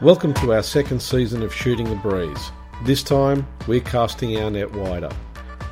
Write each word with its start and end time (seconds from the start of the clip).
Welcome 0.00 0.34
to 0.34 0.52
our 0.52 0.64
second 0.64 1.00
season 1.00 1.40
of 1.44 1.54
Shooting 1.54 1.88
the 1.88 1.94
Breeze. 1.94 2.50
This 2.82 3.00
time, 3.00 3.46
we're 3.68 3.78
casting 3.78 4.36
our 4.40 4.50
net 4.50 4.72
wider. 4.72 5.08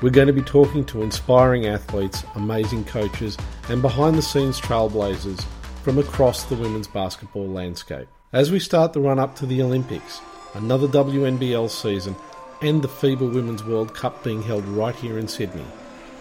We're 0.01 0.11
going 0.11 0.29
to 0.29 0.33
be 0.33 0.43
talking 0.43 0.85
to 0.87 1.03
inspiring 1.03 1.67
athletes, 1.67 2.23
amazing 2.37 2.85
coaches, 2.85 3.37
and 3.69 3.83
behind 3.83 4.17
the 4.17 4.23
scenes 4.23 4.61
trailblazers 4.61 5.45
from 5.83 5.99
across 5.99 6.45
the 6.45 6.55
women's 6.55 6.87
basketball 6.87 7.49
landscape. 7.49 8.07
As 8.33 8.53
we 8.53 8.61
start 8.61 8.93
the 8.93 9.01
run 9.01 9.19
up 9.19 9.35
to 9.37 9.47
the 9.47 9.61
Olympics, 9.61 10.21
another 10.55 10.87
WNBL 10.87 11.69
season, 11.69 12.15
and 12.61 12.81
the 12.81 12.89
FIBA 12.89 13.35
Women's 13.35 13.65
World 13.65 13.93
Cup 13.93 14.23
being 14.23 14.41
held 14.41 14.65
right 14.67 14.95
here 14.95 15.19
in 15.19 15.27
Sydney, 15.27 15.67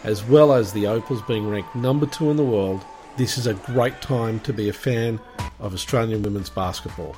as 0.03 0.23
well 0.23 0.53
as 0.53 0.73
the 0.73 0.87
Opals 0.87 1.21
being 1.21 1.47
ranked 1.47 1.75
number 1.75 2.07
two 2.07 2.31
in 2.31 2.37
the 2.37 2.43
world, 2.43 2.83
this 3.17 3.37
is 3.37 3.45
a 3.45 3.53
great 3.53 4.01
time 4.01 4.39
to 4.39 4.51
be 4.51 4.69
a 4.69 4.73
fan 4.73 5.19
of 5.59 5.75
Australian 5.75 6.23
women's 6.23 6.49
basketball. 6.49 7.15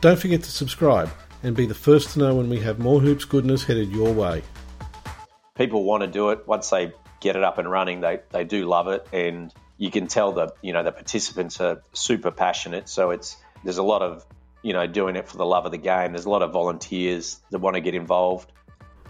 Don't 0.00 0.18
forget 0.18 0.44
to 0.44 0.50
subscribe 0.50 1.10
and 1.42 1.56
be 1.56 1.66
the 1.66 1.74
first 1.74 2.10
to 2.10 2.20
know 2.20 2.36
when 2.36 2.48
we 2.48 2.60
have 2.60 2.78
more 2.78 3.00
hoops 3.00 3.24
goodness 3.24 3.64
headed 3.64 3.90
your 3.90 4.12
way. 4.12 4.42
People 5.56 5.82
want 5.82 6.02
to 6.02 6.06
do 6.06 6.30
it 6.30 6.46
once 6.46 6.70
they 6.70 6.92
get 7.18 7.34
it 7.34 7.42
up 7.42 7.58
and 7.58 7.68
running. 7.68 8.00
They 8.00 8.20
they 8.30 8.44
do 8.44 8.66
love 8.66 8.86
it, 8.86 9.08
and 9.12 9.52
you 9.76 9.90
can 9.90 10.06
tell 10.06 10.32
that 10.34 10.52
you 10.62 10.72
know 10.72 10.84
the 10.84 10.92
participants 10.92 11.60
are 11.60 11.82
super 11.94 12.30
passionate. 12.30 12.88
So 12.88 13.10
it's 13.10 13.36
there's 13.64 13.78
a 13.78 13.82
lot 13.82 14.02
of 14.02 14.24
you 14.62 14.72
know 14.72 14.86
doing 14.86 15.16
it 15.16 15.28
for 15.28 15.36
the 15.36 15.46
love 15.46 15.66
of 15.66 15.72
the 15.72 15.78
game. 15.78 16.12
There's 16.12 16.26
a 16.26 16.30
lot 16.30 16.42
of 16.42 16.52
volunteers 16.52 17.40
that 17.50 17.58
want 17.58 17.74
to 17.74 17.80
get 17.80 17.96
involved. 17.96 18.52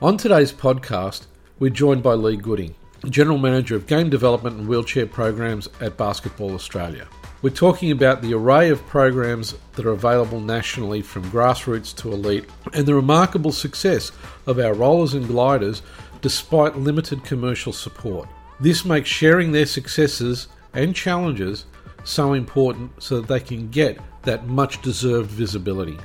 On 0.00 0.16
today's 0.16 0.54
podcast, 0.54 1.26
we're 1.58 1.68
joined 1.68 2.02
by 2.02 2.14
Lee 2.14 2.38
Gooding, 2.38 2.74
General 3.10 3.36
Manager 3.36 3.76
of 3.76 3.86
Game 3.86 4.08
Development 4.08 4.56
and 4.56 4.66
Wheelchair 4.66 5.06
Programs 5.06 5.68
at 5.82 5.98
Basketball 5.98 6.54
Australia. 6.54 7.06
We're 7.40 7.50
talking 7.50 7.92
about 7.92 8.20
the 8.20 8.34
array 8.34 8.68
of 8.70 8.84
programs 8.88 9.54
that 9.74 9.86
are 9.86 9.92
available 9.92 10.40
nationally 10.40 11.02
from 11.02 11.30
grassroots 11.30 11.94
to 11.98 12.12
elite 12.12 12.46
and 12.74 12.84
the 12.84 12.96
remarkable 12.96 13.52
success 13.52 14.10
of 14.46 14.58
our 14.58 14.74
rollers 14.74 15.14
and 15.14 15.24
gliders 15.24 15.82
despite 16.20 16.76
limited 16.76 17.22
commercial 17.22 17.72
support. 17.72 18.28
This 18.58 18.84
makes 18.84 19.08
sharing 19.08 19.52
their 19.52 19.66
successes 19.66 20.48
and 20.74 20.96
challenges 20.96 21.66
so 22.02 22.32
important 22.32 23.00
so 23.00 23.20
that 23.20 23.28
they 23.28 23.38
can 23.38 23.70
get 23.70 24.00
that 24.22 24.48
much 24.48 24.82
deserved 24.82 25.30
visibility. 25.30 25.96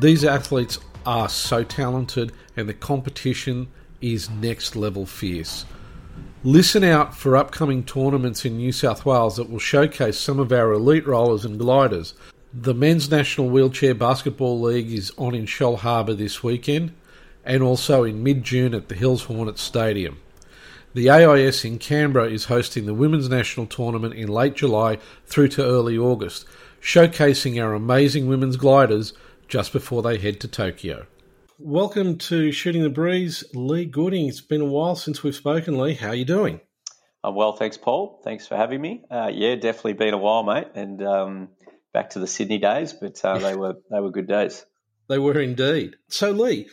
These 0.00 0.26
athletes 0.26 0.80
are 1.06 1.30
so 1.30 1.64
talented 1.64 2.32
and 2.58 2.68
the 2.68 2.74
competition 2.74 3.68
is 4.02 4.28
next 4.28 4.76
level 4.76 5.06
fierce. 5.06 5.64
Listen 6.46 6.84
out 6.84 7.16
for 7.16 7.38
upcoming 7.38 7.82
tournaments 7.82 8.44
in 8.44 8.58
New 8.58 8.70
South 8.70 9.06
Wales 9.06 9.36
that 9.36 9.48
will 9.48 9.58
showcase 9.58 10.18
some 10.18 10.38
of 10.38 10.52
our 10.52 10.72
elite 10.74 11.06
rollers 11.06 11.46
and 11.46 11.58
gliders. 11.58 12.12
The 12.52 12.74
Men's 12.74 13.10
National 13.10 13.48
Wheelchair 13.48 13.94
Basketball 13.94 14.60
League 14.60 14.92
is 14.92 15.10
on 15.16 15.34
in 15.34 15.46
Shellharbour 15.46 16.18
this 16.18 16.42
weekend 16.42 16.92
and 17.46 17.62
also 17.62 18.04
in 18.04 18.22
mid 18.22 18.44
June 18.44 18.74
at 18.74 18.90
the 18.90 18.94
Hills 18.94 19.22
Hornets 19.22 19.62
Stadium. 19.62 20.20
The 20.92 21.08
AIS 21.08 21.64
in 21.64 21.78
Canberra 21.78 22.28
is 22.28 22.44
hosting 22.44 22.84
the 22.84 22.92
Women's 22.92 23.30
National 23.30 23.64
Tournament 23.64 24.12
in 24.12 24.28
late 24.28 24.54
July 24.54 24.98
through 25.24 25.48
to 25.48 25.64
early 25.64 25.96
August, 25.96 26.44
showcasing 26.78 27.58
our 27.58 27.72
amazing 27.72 28.26
women's 28.26 28.58
gliders 28.58 29.14
just 29.48 29.72
before 29.72 30.02
they 30.02 30.18
head 30.18 30.40
to 30.40 30.48
Tokyo. 30.48 31.06
Welcome 31.66 32.18
to 32.18 32.52
Shooting 32.52 32.82
the 32.82 32.90
Breeze, 32.90 33.42
Lee 33.54 33.86
Gooding. 33.86 34.28
It's 34.28 34.42
been 34.42 34.60
a 34.60 34.66
while 34.66 34.96
since 34.96 35.22
we've 35.22 35.34
spoken, 35.34 35.78
Lee. 35.78 35.94
How 35.94 36.08
are 36.08 36.14
you 36.14 36.26
doing? 36.26 36.60
I'm 37.24 37.34
well, 37.34 37.56
thanks, 37.56 37.78
Paul. 37.78 38.20
Thanks 38.22 38.46
for 38.46 38.54
having 38.54 38.82
me. 38.82 39.02
Uh, 39.10 39.30
yeah, 39.32 39.54
definitely 39.54 39.94
been 39.94 40.12
a 40.12 40.18
while, 40.18 40.42
mate, 40.42 40.66
and 40.74 41.02
um, 41.02 41.48
back 41.94 42.10
to 42.10 42.18
the 42.18 42.26
Sydney 42.26 42.58
days, 42.58 42.92
but 42.92 43.18
uh, 43.24 43.38
they 43.38 43.56
were 43.56 43.76
they 43.90 43.98
were 43.98 44.10
good 44.10 44.28
days. 44.28 44.66
They 45.08 45.18
were 45.18 45.40
indeed. 45.40 45.96
So, 46.08 46.32
Lee, 46.32 46.68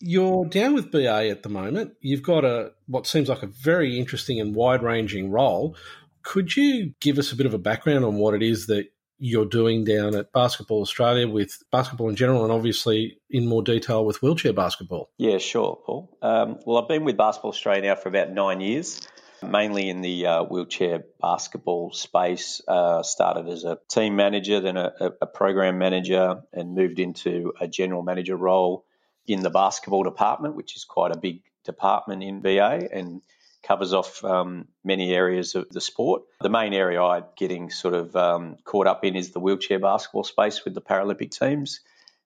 you're 0.00 0.46
down 0.46 0.74
with 0.74 0.90
BA 0.90 1.30
at 1.30 1.44
the 1.44 1.48
moment. 1.48 1.92
You've 2.00 2.22
got 2.24 2.44
a 2.44 2.72
what 2.88 3.06
seems 3.06 3.28
like 3.28 3.44
a 3.44 3.50
very 3.62 3.96
interesting 3.96 4.40
and 4.40 4.56
wide 4.56 4.82
ranging 4.82 5.30
role. 5.30 5.76
Could 6.22 6.56
you 6.56 6.94
give 7.00 7.18
us 7.18 7.30
a 7.30 7.36
bit 7.36 7.46
of 7.46 7.54
a 7.54 7.58
background 7.58 8.04
on 8.04 8.16
what 8.16 8.34
it 8.34 8.42
is 8.42 8.66
that 8.66 8.86
you're 9.18 9.46
doing 9.46 9.84
down 9.84 10.14
at 10.14 10.32
Basketball 10.32 10.82
Australia 10.82 11.26
with 11.26 11.62
basketball 11.70 12.08
in 12.08 12.16
general, 12.16 12.42
and 12.42 12.52
obviously 12.52 13.18
in 13.30 13.46
more 13.46 13.62
detail 13.62 14.04
with 14.04 14.22
wheelchair 14.22 14.52
basketball. 14.52 15.10
Yeah, 15.16 15.38
sure, 15.38 15.78
Paul. 15.84 16.16
Um, 16.22 16.58
well, 16.66 16.82
I've 16.82 16.88
been 16.88 17.04
with 17.04 17.16
Basketball 17.16 17.50
Australia 17.50 17.82
now 17.82 17.94
for 17.94 18.08
about 18.08 18.30
nine 18.30 18.60
years, 18.60 19.00
mainly 19.42 19.88
in 19.88 20.02
the 20.02 20.26
uh, 20.26 20.42
wheelchair 20.44 21.04
basketball 21.20 21.92
space. 21.92 22.60
Uh, 22.68 23.02
started 23.02 23.48
as 23.48 23.64
a 23.64 23.78
team 23.88 24.16
manager, 24.16 24.60
then 24.60 24.76
a, 24.76 24.92
a 25.20 25.26
program 25.26 25.78
manager, 25.78 26.42
and 26.52 26.74
moved 26.74 26.98
into 26.98 27.52
a 27.60 27.66
general 27.66 28.02
manager 28.02 28.36
role 28.36 28.84
in 29.26 29.42
the 29.42 29.50
basketball 29.50 30.02
department, 30.02 30.54
which 30.54 30.76
is 30.76 30.84
quite 30.84 31.10
a 31.10 31.18
big 31.18 31.42
department 31.64 32.22
in 32.22 32.40
BA, 32.40 32.88
and 32.92 33.22
covers 33.66 33.92
off 33.92 34.24
um, 34.24 34.68
many 34.84 35.12
areas 35.12 35.54
of 35.54 35.68
the 35.70 35.80
sport. 35.80 36.22
The 36.40 36.50
main 36.50 36.72
area 36.72 37.02
I'm 37.02 37.24
getting 37.36 37.70
sort 37.70 37.94
of 37.94 38.14
um, 38.14 38.56
caught 38.64 38.86
up 38.86 39.04
in 39.04 39.16
is 39.16 39.30
the 39.30 39.40
wheelchair 39.40 39.78
basketball 39.78 40.24
space 40.24 40.64
with 40.64 40.74
the 40.74 40.82
Paralympic 40.82 41.36
teams 41.36 41.80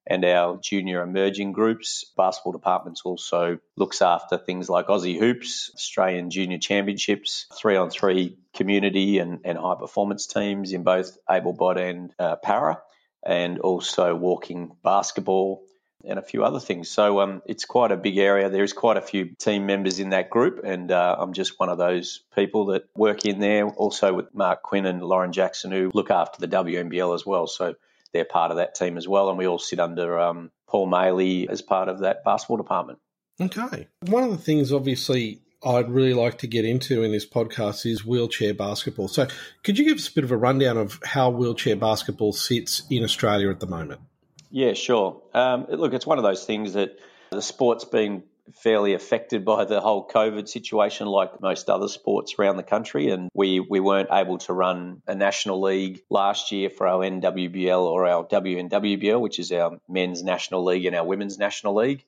and 0.07 0.25
our 0.25 0.57
junior 0.57 1.01
emerging 1.01 1.51
groups. 1.51 2.05
Basketball 2.17 2.53
departments 2.53 3.01
also 3.05 3.59
looks 3.75 4.01
after 4.01 4.37
things 4.37 4.69
like 4.69 4.87
Aussie 4.87 5.19
Hoops, 5.19 5.71
Australian 5.75 6.29
Junior 6.29 6.57
Championships, 6.57 7.47
three 7.53 7.75
on 7.75 7.89
three 7.89 8.37
community 8.53 9.19
and, 9.19 9.39
and 9.43 9.57
high 9.57 9.75
performance 9.75 10.27
teams 10.27 10.73
in 10.73 10.83
both 10.83 11.17
able 11.29 11.53
body 11.53 11.83
and 11.83 12.13
uh, 12.17 12.35
para, 12.37 12.81
and 13.23 13.59
also 13.59 14.15
walking 14.15 14.71
basketball 14.83 15.63
and 16.05 16.19
a 16.19 16.21
few 16.21 16.43
other 16.43 16.59
things. 16.59 16.89
So 16.89 17.19
um, 17.19 17.41
it's 17.45 17.65
quite 17.65 17.91
a 17.91 17.97
big 17.97 18.17
area. 18.17 18.49
There's 18.49 18.73
quite 18.73 18.97
a 18.97 19.01
few 19.01 19.25
team 19.35 19.65
members 19.65 19.99
in 19.99 20.09
that 20.09 20.29
group, 20.29 20.61
and 20.63 20.91
uh, 20.91 21.15
I'm 21.19 21.33
just 21.33 21.59
one 21.59 21.69
of 21.69 21.77
those 21.77 22.21
people 22.35 22.67
that 22.67 22.85
work 22.95 23.25
in 23.25 23.39
there. 23.39 23.67
Also 23.67 24.13
with 24.13 24.33
Mark 24.33 24.61
Quinn 24.61 24.85
and 24.85 25.01
Lauren 25.01 25.31
Jackson, 25.31 25.71
who 25.71 25.91
look 25.93 26.11
after 26.11 26.45
the 26.45 26.47
WNBL 26.47 27.13
as 27.15 27.25
well. 27.25 27.47
So 27.47 27.75
they're 28.13 28.25
part 28.25 28.51
of 28.51 28.57
that 28.57 28.75
team 28.75 28.97
as 28.97 29.07
well, 29.07 29.29
and 29.29 29.37
we 29.37 29.47
all 29.47 29.59
sit 29.59 29.79
under 29.79 30.19
um, 30.19 30.51
Paul 30.67 30.87
Maley 30.87 31.49
as 31.49 31.61
part 31.61 31.89
of 31.89 31.99
that 31.99 32.23
basketball 32.23 32.57
department. 32.57 32.99
Okay. 33.39 33.87
One 34.01 34.23
of 34.23 34.31
the 34.31 34.37
things, 34.37 34.71
obviously, 34.71 35.41
I'd 35.63 35.89
really 35.89 36.13
like 36.13 36.39
to 36.39 36.47
get 36.47 36.65
into 36.65 37.03
in 37.03 37.11
this 37.11 37.25
podcast 37.25 37.85
is 37.85 38.05
wheelchair 38.05 38.53
basketball. 38.53 39.07
So, 39.07 39.27
could 39.63 39.77
you 39.77 39.85
give 39.85 39.97
us 39.97 40.07
a 40.07 40.13
bit 40.13 40.23
of 40.23 40.31
a 40.31 40.37
rundown 40.37 40.77
of 40.77 40.99
how 41.03 41.29
wheelchair 41.29 41.75
basketball 41.75 42.33
sits 42.33 42.83
in 42.89 43.03
Australia 43.03 43.49
at 43.49 43.59
the 43.59 43.67
moment? 43.67 44.01
Yeah, 44.51 44.73
sure. 44.73 45.21
Um, 45.33 45.65
look, 45.69 45.93
it's 45.93 46.05
one 46.05 46.17
of 46.17 46.23
those 46.23 46.45
things 46.45 46.73
that 46.73 46.99
the 47.31 47.41
sport's 47.41 47.85
been 47.85 48.23
fairly 48.53 48.93
affected 48.93 49.45
by 49.45 49.63
the 49.63 49.79
whole 49.79 50.05
COVID 50.07 50.47
situation, 50.49 51.07
like 51.07 51.41
most 51.41 51.69
other 51.69 51.87
sports 51.87 52.35
around 52.37 52.57
the 52.57 52.63
country. 52.63 53.09
And 53.09 53.29
we, 53.33 53.61
we 53.61 53.79
weren't 53.79 54.09
able 54.11 54.39
to 54.39 54.53
run 54.53 55.01
a 55.07 55.15
national 55.15 55.61
league 55.61 56.01
last 56.09 56.51
year 56.51 56.69
for 56.69 56.87
our 56.87 56.99
NWBL 56.99 57.81
or 57.81 58.07
our 58.07 58.25
WNWBL, 58.25 59.21
which 59.21 59.39
is 59.39 59.51
our 59.53 59.79
men's 59.87 60.21
national 60.21 60.65
league 60.65 60.85
and 60.85 60.95
our 60.95 61.05
women's 61.05 61.37
national 61.37 61.75
league. 61.75 62.03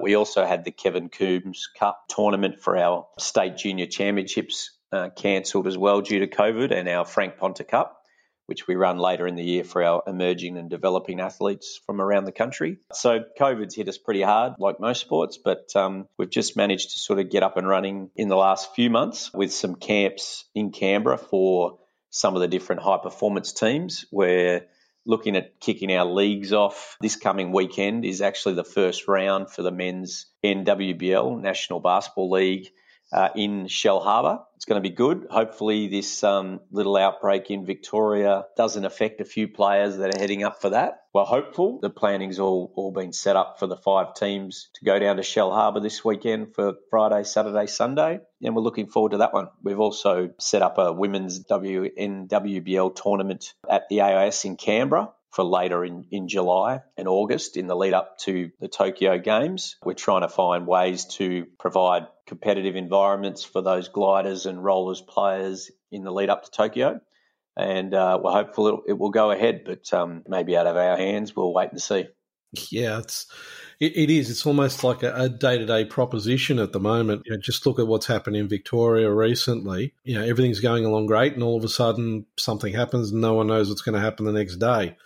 We 0.00 0.14
also 0.14 0.44
had 0.44 0.64
the 0.64 0.72
Kevin 0.72 1.08
Coombs 1.08 1.68
Cup 1.78 2.04
tournament 2.08 2.60
for 2.60 2.76
our 2.76 3.06
state 3.18 3.56
junior 3.56 3.86
championships 3.86 4.72
uh, 4.92 5.08
cancelled 5.08 5.66
as 5.66 5.78
well 5.78 6.02
due 6.02 6.18
to 6.18 6.26
COVID, 6.26 6.70
and 6.70 6.88
our 6.88 7.06
Frank 7.06 7.38
Ponta 7.38 7.64
Cup 7.64 8.05
which 8.46 8.66
we 8.66 8.74
run 8.74 8.98
later 8.98 9.26
in 9.26 9.34
the 9.34 9.44
year 9.44 9.64
for 9.64 9.82
our 9.82 10.02
emerging 10.06 10.56
and 10.56 10.70
developing 10.70 11.20
athletes 11.20 11.80
from 11.86 12.00
around 12.00 12.24
the 12.24 12.32
country. 12.32 12.78
So 12.92 13.20
COVID's 13.38 13.74
hit 13.74 13.88
us 13.88 13.98
pretty 13.98 14.22
hard, 14.22 14.54
like 14.58 14.80
most 14.80 15.00
sports, 15.00 15.38
but 15.38 15.74
um, 15.74 16.06
we've 16.18 16.30
just 16.30 16.56
managed 16.56 16.92
to 16.92 16.98
sort 16.98 17.18
of 17.18 17.30
get 17.30 17.42
up 17.42 17.56
and 17.56 17.68
running 17.68 18.10
in 18.16 18.28
the 18.28 18.36
last 18.36 18.74
few 18.74 18.90
months 18.90 19.32
with 19.34 19.52
some 19.52 19.74
camps 19.74 20.44
in 20.54 20.70
Canberra 20.70 21.18
for 21.18 21.78
some 22.10 22.34
of 22.34 22.40
the 22.40 22.48
different 22.48 22.82
high 22.82 22.98
performance 23.02 23.52
teams. 23.52 24.06
We're 24.10 24.66
looking 25.04 25.36
at 25.36 25.60
kicking 25.60 25.92
our 25.92 26.04
leagues 26.04 26.52
off 26.52 26.96
this 27.00 27.16
coming 27.16 27.52
weekend 27.52 28.04
is 28.04 28.20
actually 28.20 28.54
the 28.54 28.64
first 28.64 29.06
round 29.06 29.50
for 29.50 29.62
the 29.62 29.70
men's 29.70 30.26
NWBL 30.44 31.40
National 31.40 31.80
Basketball 31.80 32.30
League 32.30 32.70
uh, 33.12 33.28
in 33.36 33.66
Shellharbour. 33.66 34.42
It's 34.56 34.64
going 34.64 34.82
to 34.82 34.88
be 34.88 34.94
good. 34.94 35.26
Hopefully, 35.30 35.88
this 35.88 36.24
um, 36.24 36.60
little 36.70 36.96
outbreak 36.96 37.50
in 37.50 37.66
Victoria 37.66 38.46
doesn't 38.56 38.84
affect 38.84 39.20
a 39.20 39.24
few 39.24 39.48
players 39.48 39.98
that 39.98 40.14
are 40.14 40.18
heading 40.18 40.44
up 40.44 40.60
for 40.60 40.70
that. 40.70 41.00
We're 41.14 41.24
hopeful. 41.24 41.78
The 41.80 41.90
planning's 41.90 42.38
all, 42.38 42.72
all 42.74 42.92
been 42.92 43.12
set 43.12 43.36
up 43.36 43.58
for 43.58 43.66
the 43.66 43.76
five 43.76 44.14
teams 44.14 44.70
to 44.74 44.84
go 44.84 44.98
down 44.98 45.16
to 45.16 45.22
Shellharbour 45.22 45.82
this 45.82 46.04
weekend 46.04 46.54
for 46.54 46.74
Friday, 46.90 47.24
Saturday, 47.24 47.66
Sunday, 47.66 48.20
and 48.42 48.54
we're 48.54 48.62
looking 48.62 48.88
forward 48.88 49.12
to 49.12 49.18
that 49.18 49.32
one. 49.32 49.48
We've 49.62 49.80
also 49.80 50.30
set 50.38 50.62
up 50.62 50.78
a 50.78 50.92
women's 50.92 51.44
WNWBL 51.44 52.96
tournament 52.96 53.54
at 53.68 53.88
the 53.88 54.02
AIS 54.02 54.44
in 54.44 54.56
Canberra 54.56 55.10
for 55.36 55.44
later 55.44 55.84
in, 55.84 56.06
in 56.10 56.28
July 56.28 56.80
and 56.96 57.06
August 57.06 57.58
in 57.58 57.66
the 57.66 57.76
lead 57.76 57.92
up 57.92 58.16
to 58.20 58.50
the 58.58 58.68
Tokyo 58.68 59.18
Games. 59.18 59.76
We're 59.84 59.92
trying 59.92 60.22
to 60.22 60.30
find 60.30 60.66
ways 60.66 61.04
to 61.16 61.44
provide 61.58 62.06
competitive 62.26 62.74
environments 62.74 63.44
for 63.44 63.60
those 63.60 63.88
gliders 63.88 64.46
and 64.46 64.64
rollers 64.64 65.02
players 65.02 65.70
in 65.92 66.04
the 66.04 66.10
lead 66.10 66.30
up 66.30 66.44
to 66.44 66.50
Tokyo. 66.50 67.00
And 67.54 67.92
uh, 67.92 68.18
we're 68.22 68.32
hopeful 68.32 68.68
it, 68.68 68.92
it, 68.92 68.98
will 68.98 69.10
go 69.10 69.30
ahead, 69.30 69.64
but 69.66 69.92
um, 69.92 70.22
maybe 70.26 70.56
out 70.56 70.66
of 70.66 70.76
our 70.76 70.96
hands. 70.96 71.36
We'll 71.36 71.52
wait 71.52 71.70
and 71.70 71.82
see. 71.82 72.06
Yeah, 72.70 73.00
it's 73.00 73.26
it, 73.78 73.94
it 73.94 74.10
is. 74.10 74.30
It's 74.30 74.46
almost 74.46 74.84
like 74.84 75.02
a 75.02 75.28
day 75.28 75.58
to 75.58 75.66
day 75.66 75.84
proposition 75.84 76.58
at 76.58 76.72
the 76.72 76.80
moment. 76.80 77.22
You 77.26 77.32
know, 77.32 77.38
just 77.38 77.66
look 77.66 77.78
at 77.78 77.86
what's 77.86 78.06
happened 78.06 78.36
in 78.36 78.48
Victoria 78.48 79.12
recently. 79.12 79.92
You 80.04 80.14
know, 80.14 80.24
everything's 80.24 80.60
going 80.60 80.86
along 80.86 81.06
great, 81.06 81.34
and 81.34 81.42
all 81.42 81.58
of 81.58 81.64
a 81.64 81.68
sudden 81.68 82.24
something 82.38 82.72
happens, 82.72 83.10
and 83.10 83.20
no 83.20 83.34
one 83.34 83.48
knows 83.48 83.68
what's 83.68 83.82
going 83.82 83.96
to 83.96 84.00
happen 84.00 84.24
the 84.24 84.32
next 84.32 84.56
day. 84.56 84.96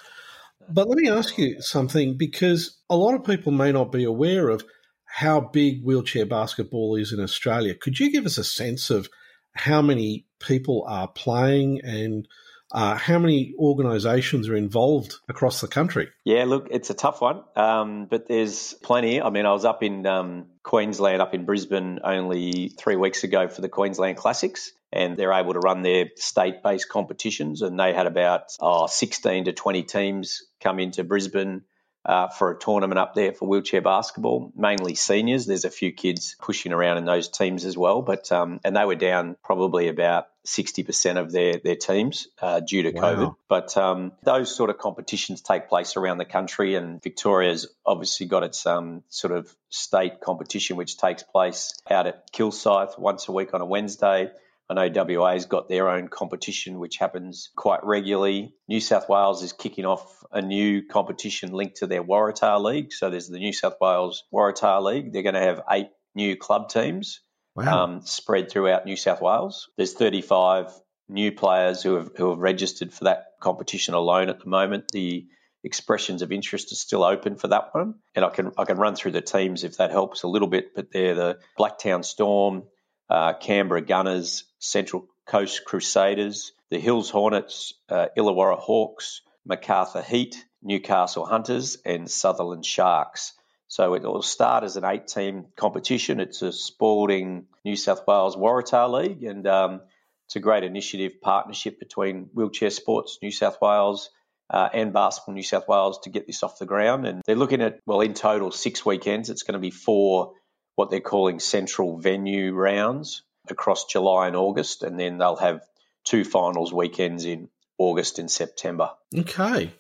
But 0.73 0.89
let 0.89 0.99
me 0.99 1.09
ask 1.09 1.37
you 1.39 1.61
something 1.61 2.17
because 2.17 2.79
a 2.89 2.97
lot 2.97 3.15
of 3.15 3.25
people 3.25 3.53
may 3.53 3.73
not 3.73 3.93
be 3.93 4.05
aware 4.05 4.49
of 4.49 4.65
how 5.05 5.41
big 5.41 5.85
wheelchair 5.85 6.25
basketball 6.25 6.97
is 6.97 7.13
in 7.13 7.21
Australia. 7.21 7.75
Could 7.75 7.99
you 7.99 8.13
give 8.13 8.27
us 8.27 8.39
a 8.39 8.45
sense 8.45 8.91
of 8.91 9.09
how 9.53 9.83
many 9.83 10.27
people 10.39 10.85
are 10.87 11.09
playing 11.09 11.81
and 11.83 12.29
uh, 12.73 12.95
how 12.95 13.19
many 13.19 13.53
organisations 13.59 14.49
are 14.49 14.55
involved 14.55 15.17
across 15.29 15.61
the 15.61 15.67
country? 15.67 16.09
Yeah, 16.25 16.45
look, 16.45 16.69
it's 16.71 16.91
a 16.91 16.95
tough 16.95 17.21
one, 17.21 17.43
um, 17.57 18.07
but 18.07 18.29
there's 18.29 18.75
plenty. 18.75 19.21
I 19.21 19.31
mean, 19.31 19.47
I 19.47 19.53
was 19.53 19.65
up 19.65 19.83
in 19.83 20.07
um, 20.07 20.47
Queensland, 20.63 21.21
up 21.21 21.35
in 21.35 21.45
Brisbane, 21.45 21.99
only 22.05 22.69
three 22.69 22.97
weeks 22.97 23.25
ago 23.25 23.49
for 23.49 23.61
the 23.61 23.69
Queensland 23.69 24.17
Classics, 24.17 24.71
and 24.93 25.17
they're 25.17 25.33
able 25.33 25.53
to 25.53 25.61
run 25.61 25.83
their 25.83 26.11
state-based 26.17 26.89
competitions, 26.89 27.63
and 27.63 27.79
they 27.79 27.93
had 27.93 28.07
about 28.07 28.53
oh, 28.61 28.87
16 28.87 29.45
to 29.47 29.53
20 29.53 29.83
teams 29.85 30.43
come 30.61 30.79
into 30.79 31.05
Brisbane 31.05 31.63
uh, 32.05 32.29
for 32.29 32.51
a 32.51 32.59
tournament 32.59 32.99
up 32.99 33.15
there 33.15 33.33
for 33.33 33.47
wheelchair 33.47 33.83
basketball, 33.83 34.53
mainly 34.57 34.95
seniors. 34.95 35.47
There's 35.47 35.65
a 35.65 35.71
few 35.71 35.93
kids 35.93 36.35
pushing 36.41 36.73
around 36.73 36.99
in 36.99 37.05
those 37.05 37.29
teams 37.29 37.65
as 37.65 37.77
well, 37.77 38.03
but 38.03 38.33
um, 38.33 38.61
and 38.65 38.75
they 38.75 38.85
were 38.85 38.95
down 38.95 39.37
probably 39.45 39.89
about 39.89 40.29
60% 40.47 41.19
of 41.19 41.31
their 41.31 41.61
their 41.63 41.77
teams 41.77 42.29
uh, 42.41 42.61
due 42.61 42.85
to 42.85 42.93
wow. 42.93 43.03
COVID. 43.03 43.37
But 43.49 43.77
um, 43.77 44.13
those 44.23 44.55
sort 44.55 44.71
of 44.71 44.79
competitions 44.79 45.43
take 45.43 45.69
place 45.69 45.97
around 45.97 46.19
the 46.19 46.25
country, 46.25 46.75
and 46.75 47.03
Victoria's 47.03 47.69
obviously 47.85 48.27
got 48.27 48.45
its 48.45 48.65
um, 48.65 49.03
sort 49.11 49.35
of 49.35 49.55
state 49.69 50.21
competition, 50.23 50.77
which 50.77 50.97
takes 50.97 51.23
place 51.23 51.75
out 51.91 52.07
at 52.07 52.33
Kilsyth 52.33 52.99
once 52.99 53.29
a 53.29 53.33
week 53.33 53.53
on 53.53 53.61
a 53.61 53.67
Wednesday. 53.67 54.31
I 54.71 54.75
know 54.75 55.05
WA's 55.05 55.47
got 55.47 55.69
their 55.69 55.89
own 55.89 56.07
competition, 56.07 56.79
which 56.79 56.97
happens 56.97 57.51
quite 57.57 57.81
regularly. 57.83 58.55
New 58.69 58.81
South 58.81 59.09
Wales 59.09 59.43
is 59.43 59.53
kicking 59.53 59.85
off 59.85 60.23
a 60.31 60.41
new 60.41 60.87
competition 60.87 61.53
linked 61.53 61.79
to 61.79 61.89
their 61.89 62.05
Waratah 62.05 62.63
League. 62.63 62.93
So 62.93 63.11
there's 63.11 63.27
the 63.27 63.41
New 63.41 63.53
South 63.53 63.75
Wales 63.81 64.23
Waratah 64.33 64.81
League. 64.81 65.13
They're 65.13 65.25
going 65.25 65.35
to 65.35 65.41
have 65.41 65.63
eight 65.69 65.89
new 66.15 66.37
club 66.37 66.69
teams 66.69 67.21
wow. 67.57 67.83
um, 67.83 68.03
spread 68.03 68.49
throughout 68.49 68.87
New 68.87 68.95
South 68.95 69.21
Wales. 69.21 69.69
There's 69.77 69.95
35 69.95 70.73
new 71.09 71.33
players 71.33 71.83
who 71.83 71.97
have, 71.97 72.13
who 72.17 72.31
have 72.31 72.39
registered 72.39 72.93
for 72.93 73.05
that 73.05 73.27
competition 73.41 73.95
alone 73.95 74.29
at 74.29 74.39
the 74.39 74.49
moment. 74.49 74.85
The 74.93 75.27
expressions 75.65 76.23
of 76.23 76.31
interest 76.31 76.71
are 76.71 76.77
still 76.77 77.03
open 77.03 77.35
for 77.35 77.49
that 77.49 77.75
one. 77.75 77.97
And 78.15 78.25
I 78.25 78.31
can 78.31 78.53
I 78.57 78.65
can 78.65 78.79
run 78.79 78.95
through 78.95 79.13
the 79.13 79.21
teams 79.21 79.65
if 79.65 79.79
that 79.79 79.91
helps 79.91 80.23
a 80.23 80.29
little 80.29 80.49
bit, 80.49 80.77
but 80.77 80.93
they're 80.93 81.17
the 81.17 81.39
Blacktown 81.59 82.05
Storm, 82.05 82.63
uh, 83.11 83.35
Canberra 83.35 83.83
Gunners, 83.83 84.45
Central 84.61 85.07
Coast 85.27 85.65
Crusaders, 85.65 86.53
the 86.71 86.79
Hills 86.79 87.11
Hornets, 87.11 87.75
uh, 87.89 88.07
Illawarra 88.17 88.59
Hawks, 88.59 89.23
Macarthur 89.45 90.03
Heat, 90.03 90.45
Newcastle 90.63 91.27
Hunters, 91.27 91.77
and 91.85 92.11
Sutherland 92.11 92.65
Sharks. 92.65 93.33
So 93.67 93.95
it 93.95 94.03
will 94.03 94.23
start 94.23 94.65
as 94.65 94.77
an 94.77 94.85
eight 94.85 95.07
team 95.07 95.47
competition. 95.57 96.21
It's 96.21 96.43
a 96.43 96.53
sporting 96.53 97.47
New 97.65 97.77
South 97.77 98.07
Wales 98.07 98.37
Waratah 98.37 98.91
League, 98.91 99.25
and 99.25 99.47
um, 99.47 99.81
it's 100.27 100.37
a 100.37 100.41
great 100.41 100.65
initiative 100.65 101.21
partnership 101.21 101.79
between 101.79 102.31
Wheelchair 102.33 102.71
Sports 102.71 103.19
New 103.23 103.31
South 103.31 103.59
Wales 103.61 104.11
uh, 104.49 104.69
and 104.73 104.93
Basketball 104.93 105.35
New 105.35 105.43
South 105.43 105.69
Wales 105.69 106.01
to 106.01 106.11
get 106.11 106.27
this 106.27 106.43
off 106.43 106.59
the 106.59 106.67
ground. 106.67 107.07
And 107.07 107.23
they're 107.27 107.37
looking 107.37 107.63
at, 107.63 107.81
well, 107.87 108.01
in 108.01 108.15
total, 108.15 108.51
six 108.51 108.85
weekends. 108.85 109.31
It's 109.31 109.45
going 109.45 109.55
to 109.55 109.61
be 109.61 109.71
four 109.71 110.35
what 110.81 110.89
they're 110.89 111.01
calling 111.01 111.39
central 111.39 111.99
venue 111.99 112.55
rounds 112.55 113.23
across 113.51 113.85
July 113.85 114.29
and 114.29 114.35
August, 114.35 114.83
and 114.83 114.99
then 114.99 115.19
they'll 115.19 115.37
have 115.37 115.61
two 116.05 116.25
finals 116.25 116.73
weekends 116.73 117.27
in 117.27 117.51
August 117.77 118.19
and 118.19 118.31
September. 118.31 118.93
Okay. 119.15 119.75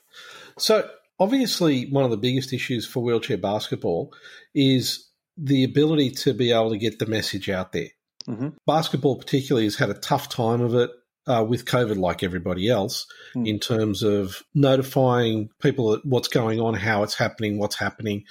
So, 0.59 0.87
obviously, 1.19 1.87
one 1.87 2.05
of 2.05 2.11
the 2.11 2.19
biggest 2.19 2.53
issues 2.53 2.87
for 2.87 3.03
wheelchair 3.03 3.39
basketball 3.39 4.13
is 4.55 5.09
the 5.39 5.65
ability 5.65 6.11
to 6.11 6.35
be 6.35 6.53
able 6.53 6.69
to 6.69 6.77
get 6.77 6.99
the 6.99 7.07
message 7.07 7.49
out 7.49 7.73
there. 7.73 7.89
Mm-hmm. 8.29 8.49
Basketball, 8.67 9.17
particularly, 9.17 9.65
has 9.65 9.77
had 9.77 9.89
a 9.89 9.95
tough 9.95 10.29
time 10.29 10.61
of 10.61 10.75
it 10.75 10.91
uh, 11.27 11.47
with 11.49 11.65
COVID, 11.65 11.97
like 11.97 12.23
everybody 12.23 12.69
else, 12.69 13.07
mm. 13.35 13.49
in 13.49 13.59
terms 13.59 14.03
of 14.03 14.43
notifying 14.55 15.49
people 15.63 15.99
what's 16.05 16.29
going 16.29 16.61
on, 16.61 16.75
how 16.75 17.05
it's 17.05 17.15
happening, 17.15 17.59
what's 17.59 17.79
happening. 17.79 18.25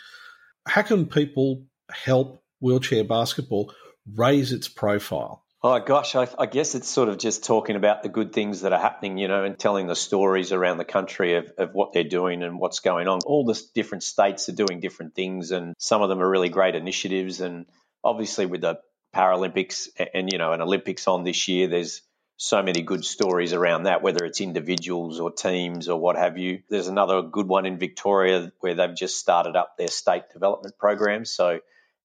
How 0.67 0.83
can 0.83 1.07
people 1.07 1.65
help 1.89 2.43
wheelchair 2.59 3.03
basketball 3.03 3.73
raise 4.15 4.51
its 4.51 4.67
profile? 4.67 5.43
Oh 5.61 5.77
gosh, 5.79 6.15
I, 6.15 6.29
I, 6.37 6.45
guess 6.45 6.73
it's 6.73 6.87
sort 6.87 7.09
of 7.09 7.17
just 7.17 7.43
talking 7.43 7.75
about 7.75 8.01
the 8.01 8.07
good 8.07 8.31
things 8.31 8.61
that 8.61 8.71
are 8.71 8.79
happening, 8.79 9.17
you 9.17 9.27
know, 9.27 9.43
and 9.43 9.59
telling 9.59 9.87
the 9.87 9.95
stories 9.95 10.53
around 10.53 10.77
the 10.77 10.85
country 10.85 11.35
of, 11.35 11.51
of 11.57 11.73
what 11.73 11.91
they're 11.91 12.05
doing 12.05 12.43
and 12.43 12.59
what's 12.59 12.79
going 12.79 13.09
on. 13.09 13.19
All 13.25 13.43
the 13.43 13.61
different 13.75 14.03
states 14.03 14.47
are 14.47 14.53
doing 14.53 14.79
different 14.79 15.15
things, 15.15 15.51
and 15.51 15.75
some 15.77 16.01
of 16.01 16.07
them 16.07 16.21
are 16.21 16.29
really 16.29 16.47
great 16.47 16.75
initiatives. 16.75 17.41
And 17.41 17.65
obviously, 18.05 18.45
with 18.45 18.61
the 18.61 18.79
Paralympics 19.13 19.89
and, 19.97 20.09
and 20.13 20.29
you 20.31 20.37
know, 20.37 20.53
an 20.53 20.61
Olympics 20.61 21.09
on 21.09 21.25
this 21.25 21.49
year, 21.49 21.67
there's 21.67 22.03
so 22.37 22.63
many 22.63 22.81
good 22.81 23.03
stories 23.03 23.51
around 23.51 23.83
that, 23.83 24.01
whether 24.01 24.23
it's 24.23 24.39
individuals 24.39 25.19
or 25.19 25.29
teams 25.29 25.89
or 25.89 25.99
what 25.99 26.15
have 26.15 26.37
you. 26.37 26.61
There's 26.69 26.87
another 26.87 27.21
good 27.21 27.49
one 27.49 27.65
in 27.65 27.77
Victoria 27.77 28.53
where 28.61 28.75
they've 28.75 28.95
just 28.95 29.17
started 29.17 29.57
up 29.57 29.75
their 29.77 29.89
state 29.89 30.29
development 30.31 30.77
programs. 30.77 31.31
So 31.31 31.59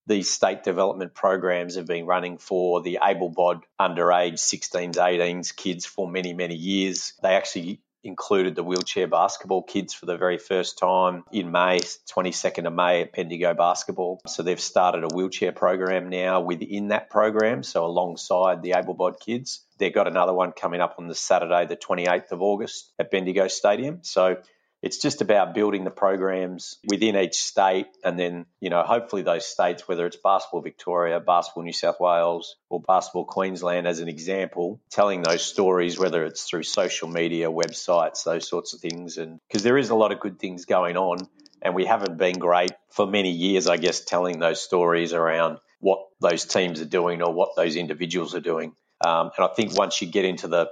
these 0.06 0.31
state 0.31 0.62
development 0.62 1.15
programs 1.15 1.77
have 1.77 1.87
been 1.87 2.06
running 2.06 2.39
for 2.39 2.83
the 2.83 2.99
able 3.03 3.31
bod 3.31 3.65
underage 3.81 4.35
16s, 4.35 4.97
18s 4.97 5.55
kids 5.56 5.87
for 5.87 6.09
many, 6.09 6.35
many 6.35 6.55
years. 6.55 7.15
They 7.23 7.35
actually 7.35 7.81
included 8.05 8.55
the 8.55 8.62
wheelchair 8.62 9.06
basketball 9.06 9.62
kids 9.62 9.95
for 9.95 10.06
the 10.06 10.17
very 10.17 10.39
first 10.39 10.79
time 10.79 11.25
in 11.33 11.51
May, 11.51 11.81
22nd 11.81 12.67
of 12.67 12.75
May 12.75 13.01
at 13.01 13.12
Bendigo 13.12 13.55
Basketball. 13.55 14.21
So 14.27 14.43
they've 14.43 14.61
started 14.61 15.05
a 15.05 15.15
wheelchair 15.15 15.53
program 15.53 16.11
now 16.11 16.43
within 16.43 16.89
that 16.89 17.09
program, 17.09 17.62
so 17.62 17.87
alongside 17.87 18.62
the 18.62 18.75
able 18.77 18.95
bod 18.95 19.19
kids. 19.19 19.65
They've 19.79 19.95
got 19.95 20.06
another 20.06 20.35
one 20.35 20.53
coming 20.53 20.81
up 20.81 20.97
on 20.99 21.09
the 21.09 21.15
Saturday, 21.15 21.67
the 21.67 21.77
28th 21.77 22.33
of 22.33 22.43
August 22.43 22.93
at 22.99 23.11
Bendigo 23.11 23.49
Stadium. 23.49 24.01
So 24.03 24.37
it's 24.85 24.99
just 24.99 25.23
about 25.23 25.55
building 25.55 25.85
the 25.85 25.91
programs 25.91 26.77
within 26.87 27.17
each 27.17 27.37
state 27.37 27.87
and 28.05 28.19
then, 28.19 28.45
you 28.61 28.69
know, 28.69 28.82
hopefully 28.82 29.23
those 29.23 29.47
states, 29.47 29.89
whether 29.89 30.05
it's 30.05 30.19
Basketball 30.23 30.61
Victoria, 30.61 31.20
Basketball 31.20 31.63
New 31.63 31.73
South 31.73 31.99
Wales, 31.99 32.56
or 32.69 32.82
Basketball 32.82 33.25
Queensland 33.25 33.87
as 33.87 34.01
an 34.01 34.08
example, 34.08 34.82
telling 34.91 35.23
those 35.23 35.43
stories, 35.43 35.99
whether 35.99 36.23
it's 36.27 36.44
through 36.44 36.65
social 36.65 37.08
media, 37.08 37.51
websites, 37.51 38.25
those 38.25 38.47
sorts 38.47 38.75
of 38.75 38.81
things. 38.81 39.17
And 39.17 39.41
because 39.49 39.63
there 39.63 39.79
is 39.79 39.89
a 39.89 39.94
lot 39.94 40.13
of 40.13 40.20
good 40.20 40.39
things 40.39 40.67
going 40.67 40.99
on 40.99 41.17
and 41.63 41.75
we 41.75 41.87
haven't 41.87 42.19
been 42.19 42.39
great 42.39 42.73
for 42.91 43.06
many 43.06 43.31
years, 43.31 43.67
I 43.67 43.79
guess, 43.79 44.01
telling 44.01 44.39
those 44.39 44.61
stories 44.61 45.15
around 45.15 45.61
what 45.81 46.01
those 46.20 46.44
teams 46.44 46.82
are 46.82 46.85
doing 46.85 47.23
or 47.23 47.32
what 47.32 47.56
those 47.56 47.77
individuals 47.77 48.35
are 48.35 48.41
doing. 48.41 48.75
Um, 49.03 49.31
and 49.35 49.47
I 49.47 49.55
think 49.55 49.79
once 49.79 50.03
you 50.03 50.08
get 50.08 50.27
into 50.27 50.47
the 50.47 50.69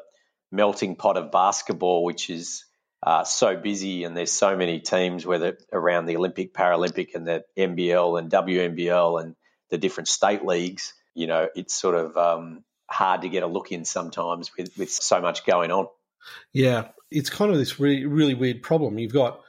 melting 0.50 0.96
pot 0.96 1.16
of 1.16 1.32
basketball, 1.32 2.04
which 2.04 2.28
is 2.28 2.66
uh, 3.02 3.24
so 3.24 3.56
busy 3.56 4.04
and 4.04 4.16
there's 4.16 4.32
so 4.32 4.56
many 4.56 4.80
teams, 4.80 5.26
whether 5.26 5.58
around 5.72 6.06
the 6.06 6.16
Olympic, 6.16 6.54
Paralympic, 6.54 7.14
and 7.14 7.26
the 7.26 7.44
NBL 7.56 8.18
and 8.18 8.30
WNBL 8.30 9.22
and 9.22 9.34
the 9.70 9.78
different 9.78 10.08
state 10.08 10.44
leagues, 10.44 10.94
you 11.14 11.26
know, 11.26 11.48
it's 11.54 11.74
sort 11.74 11.94
of 11.94 12.16
um, 12.16 12.62
hard 12.88 13.22
to 13.22 13.28
get 13.28 13.42
a 13.42 13.46
look 13.46 13.72
in 13.72 13.84
sometimes 13.84 14.50
with, 14.56 14.76
with 14.78 14.90
so 14.90 15.20
much 15.20 15.44
going 15.44 15.72
on. 15.72 15.88
Yeah, 16.52 16.88
it's 17.10 17.30
kind 17.30 17.50
of 17.50 17.58
this 17.58 17.80
really, 17.80 18.06
really 18.06 18.34
weird 18.34 18.62
problem. 18.62 18.98
You've 18.98 19.12
got 19.12 19.40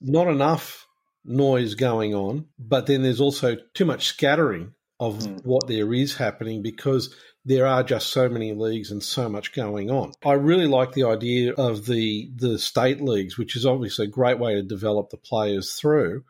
not 0.00 0.28
enough 0.28 0.86
noise 1.24 1.74
going 1.74 2.14
on, 2.14 2.46
but 2.58 2.86
then 2.86 3.02
there's 3.02 3.20
also 3.20 3.56
too 3.74 3.84
much 3.84 4.06
scattering 4.06 4.72
of 4.98 5.18
mm. 5.18 5.44
what 5.44 5.66
there 5.66 5.92
is 5.92 6.16
happening 6.16 6.62
because 6.62 7.14
there 7.44 7.66
are 7.66 7.82
just 7.82 8.08
so 8.08 8.28
many 8.28 8.52
leagues 8.52 8.90
and 8.90 9.02
so 9.02 9.28
much 9.28 9.52
going 9.52 9.90
on. 9.90 10.12
I 10.24 10.32
really 10.32 10.66
like 10.66 10.92
the 10.92 11.04
idea 11.04 11.52
of 11.52 11.86
the 11.86 12.30
the 12.34 12.58
state 12.58 13.00
leagues, 13.00 13.38
which 13.38 13.56
is 13.56 13.64
obviously 13.64 14.06
a 14.06 14.10
great 14.10 14.38
way 14.38 14.54
to 14.54 14.62
develop 14.62 15.10
the 15.10 15.16
players 15.16 15.74
through. 15.74 16.24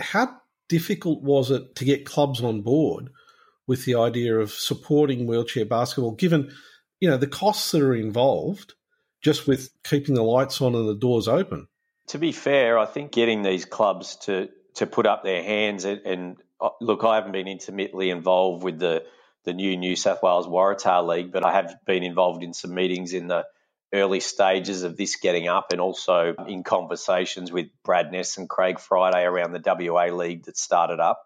How 0.00 0.36
difficult 0.68 1.22
was 1.22 1.50
it 1.50 1.76
to 1.76 1.84
get 1.84 2.06
clubs 2.06 2.42
on 2.42 2.62
board 2.62 3.10
with 3.66 3.84
the 3.84 3.94
idea 3.94 4.38
of 4.38 4.50
supporting 4.50 5.26
wheelchair 5.26 5.64
basketball, 5.64 6.12
given 6.12 6.52
you 6.98 7.08
know 7.08 7.16
the 7.16 7.26
costs 7.26 7.70
that 7.72 7.82
are 7.82 7.94
involved 7.94 8.74
just 9.20 9.46
with 9.46 9.70
keeping 9.84 10.14
the 10.14 10.22
lights 10.22 10.60
on 10.60 10.74
and 10.74 10.88
the 10.88 10.96
doors 10.96 11.28
open? 11.28 11.68
To 12.08 12.18
be 12.18 12.32
fair, 12.32 12.78
I 12.78 12.86
think 12.86 13.12
getting 13.12 13.42
these 13.42 13.64
clubs 13.64 14.16
to 14.24 14.48
to 14.74 14.86
put 14.86 15.06
up 15.06 15.22
their 15.22 15.42
hands 15.42 15.84
and, 15.84 16.00
and 16.04 16.36
look, 16.80 17.04
I 17.04 17.16
haven't 17.16 17.32
been 17.32 17.48
intimately 17.48 18.10
involved 18.10 18.62
with 18.62 18.78
the 18.78 19.04
the 19.44 19.52
new 19.52 19.76
New 19.76 19.96
South 19.96 20.22
Wales 20.22 20.46
Waratah 20.46 21.06
League, 21.06 21.32
but 21.32 21.44
I 21.44 21.52
have 21.52 21.76
been 21.84 22.04
involved 22.04 22.44
in 22.44 22.54
some 22.54 22.74
meetings 22.74 23.12
in 23.12 23.26
the 23.26 23.44
early 23.92 24.20
stages 24.20 24.84
of 24.84 24.96
this 24.96 25.16
getting 25.16 25.48
up 25.48 25.72
and 25.72 25.80
also 25.80 26.34
in 26.48 26.62
conversations 26.62 27.52
with 27.52 27.66
Brad 27.84 28.10
Ness 28.10 28.38
and 28.38 28.48
Craig 28.48 28.78
Friday 28.80 29.22
around 29.22 29.52
the 29.52 29.62
WA 29.64 30.06
League 30.06 30.44
that 30.44 30.56
started 30.56 31.00
up. 31.00 31.22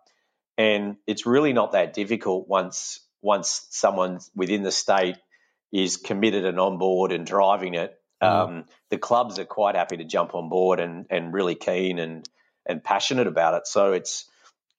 And 0.58 0.96
it's 1.06 1.26
really 1.26 1.52
not 1.52 1.72
that 1.72 1.92
difficult 1.92 2.48
once 2.48 3.00
once 3.22 3.66
someone 3.70 4.20
within 4.34 4.62
the 4.62 4.72
state 4.72 5.16
is 5.72 5.96
committed 5.96 6.44
and 6.44 6.58
on 6.60 6.78
board 6.78 7.12
and 7.12 7.26
driving 7.26 7.74
it. 7.74 7.94
Mm. 8.22 8.28
Um, 8.28 8.64
the 8.90 8.98
clubs 8.98 9.38
are 9.38 9.44
quite 9.44 9.74
happy 9.74 9.98
to 9.98 10.04
jump 10.04 10.34
on 10.34 10.48
board 10.48 10.80
and, 10.80 11.06
and 11.10 11.34
really 11.34 11.54
keen 11.54 11.98
and 11.98 12.28
and 12.64 12.82
passionate 12.82 13.26
about 13.26 13.54
it. 13.54 13.66
So 13.66 13.92
it's 13.92 14.24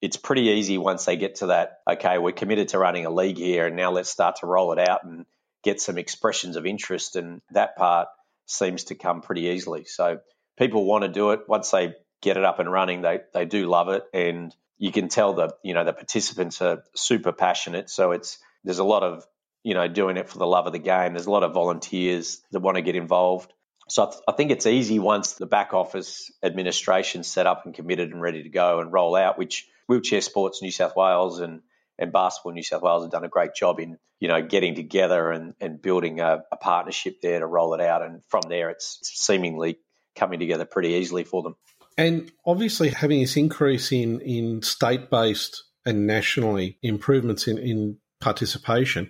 it's 0.02 0.18
pretty 0.18 0.44
easy 0.44 0.78
once 0.78 1.06
they 1.06 1.18
get 1.18 1.36
to 1.36 1.48
that. 1.48 1.80
Okay, 1.90 2.18
we're 2.18 2.32
committed 2.32 2.70
to 2.70 2.80
running 2.80 3.06
a 3.06 3.10
league 3.10 3.38
here, 3.38 3.68
and 3.68 3.76
now 3.76 3.92
let's 3.92 4.10
start 4.10 4.38
to 4.38 4.48
roll 4.48 4.72
it 4.74 4.80
out 4.80 5.04
and 5.04 5.26
get 5.64 5.82
some 5.82 5.98
expressions 5.98 6.56
of 6.56 6.66
interest. 6.66 7.16
And 7.16 7.42
that 7.52 7.76
part 7.76 8.08
seems 8.46 8.86
to 8.86 8.96
come 8.96 9.22
pretty 9.22 9.44
easily. 9.44 9.86
So 9.86 10.20
people 10.58 10.86
want 10.86 11.04
to 11.04 11.10
do 11.10 11.32
it 11.32 11.42
once 11.48 11.72
they 11.72 11.96
get 12.22 12.38
it 12.38 12.44
up 12.44 12.60
and 12.60 12.72
running. 12.72 13.02
They 13.02 13.22
they 13.34 13.46
do 13.46 13.68
love 13.68 13.90
it, 13.90 14.04
and 14.14 14.56
you 14.78 14.92
can 14.92 15.10
tell 15.10 15.34
the 15.34 15.56
you 15.64 15.74
know 15.74 15.84
the 15.84 15.94
participants 15.94 16.62
are 16.62 16.84
super 16.96 17.32
passionate. 17.32 17.90
So 17.90 18.12
it's 18.12 18.38
there's 18.64 18.80
a 18.80 18.84
lot 18.84 19.04
of 19.04 19.26
you 19.64 19.74
know 19.74 19.88
doing 19.88 20.18
it 20.18 20.30
for 20.30 20.38
the 20.38 20.48
love 20.48 20.68
of 20.68 20.74
the 20.74 20.80
game. 20.80 21.14
There's 21.14 21.28
a 21.28 21.32
lot 21.32 21.44
of 21.44 21.54
volunteers 21.54 22.42
that 22.52 22.60
want 22.60 22.76
to 22.76 22.82
get 22.82 22.96
involved. 22.96 23.52
So 23.90 24.04
I, 24.04 24.06
th- 24.12 24.24
I 24.28 24.32
think 24.34 24.52
it's 24.52 24.66
easy 24.66 25.00
once 25.00 25.34
the 25.34 25.46
back 25.46 25.74
office 25.74 26.30
administration 26.44 27.24
set 27.24 27.48
up 27.48 27.66
and 27.66 27.74
committed 27.74 28.12
and 28.12 28.22
ready 28.22 28.44
to 28.44 28.50
go 28.50 28.82
and 28.82 28.92
roll 28.92 29.16
out, 29.16 29.38
which 29.38 29.66
Wheelchair 29.88 30.22
Sports 30.22 30.62
New 30.62 30.72
South 30.72 30.96
Wales 30.96 31.40
and, 31.40 31.62
and 31.98 32.12
Basketball 32.12 32.54
New 32.54 32.64
South 32.64 32.82
Wales 32.82 33.04
have 33.04 33.12
done 33.12 33.24
a 33.24 33.30
great 33.30 33.56
job 33.56 33.80
in, 33.80 33.98
you 34.20 34.28
know, 34.28 34.42
getting 34.42 34.76
together 34.76 35.32
and, 35.32 35.54
and 35.60 35.82
building 35.82 36.20
a, 36.20 36.44
a 36.52 36.58
partnership 36.58 37.22
there 37.22 37.40
to 37.40 37.46
roll 37.46 37.74
it 37.74 37.82
out. 37.82 38.04
And 38.04 38.24
from 38.26 38.44
there, 38.50 38.70
it's 38.70 39.00
seemingly 39.04 39.78
coming 40.16 40.40
together 40.40 40.66
pretty 40.66 40.90
easily 40.90 41.24
for 41.24 41.44
them. 41.44 41.56
And 41.98 42.32
obviously, 42.46 42.90
having 42.90 43.22
this 43.22 43.38
increase 43.38 43.92
in, 43.92 44.22
in 44.22 44.62
state 44.62 45.10
based 45.10 45.64
and 45.86 46.06
nationally 46.06 46.78
improvements 46.84 47.48
in, 47.48 47.58
in 47.58 47.98
participation, 48.20 49.10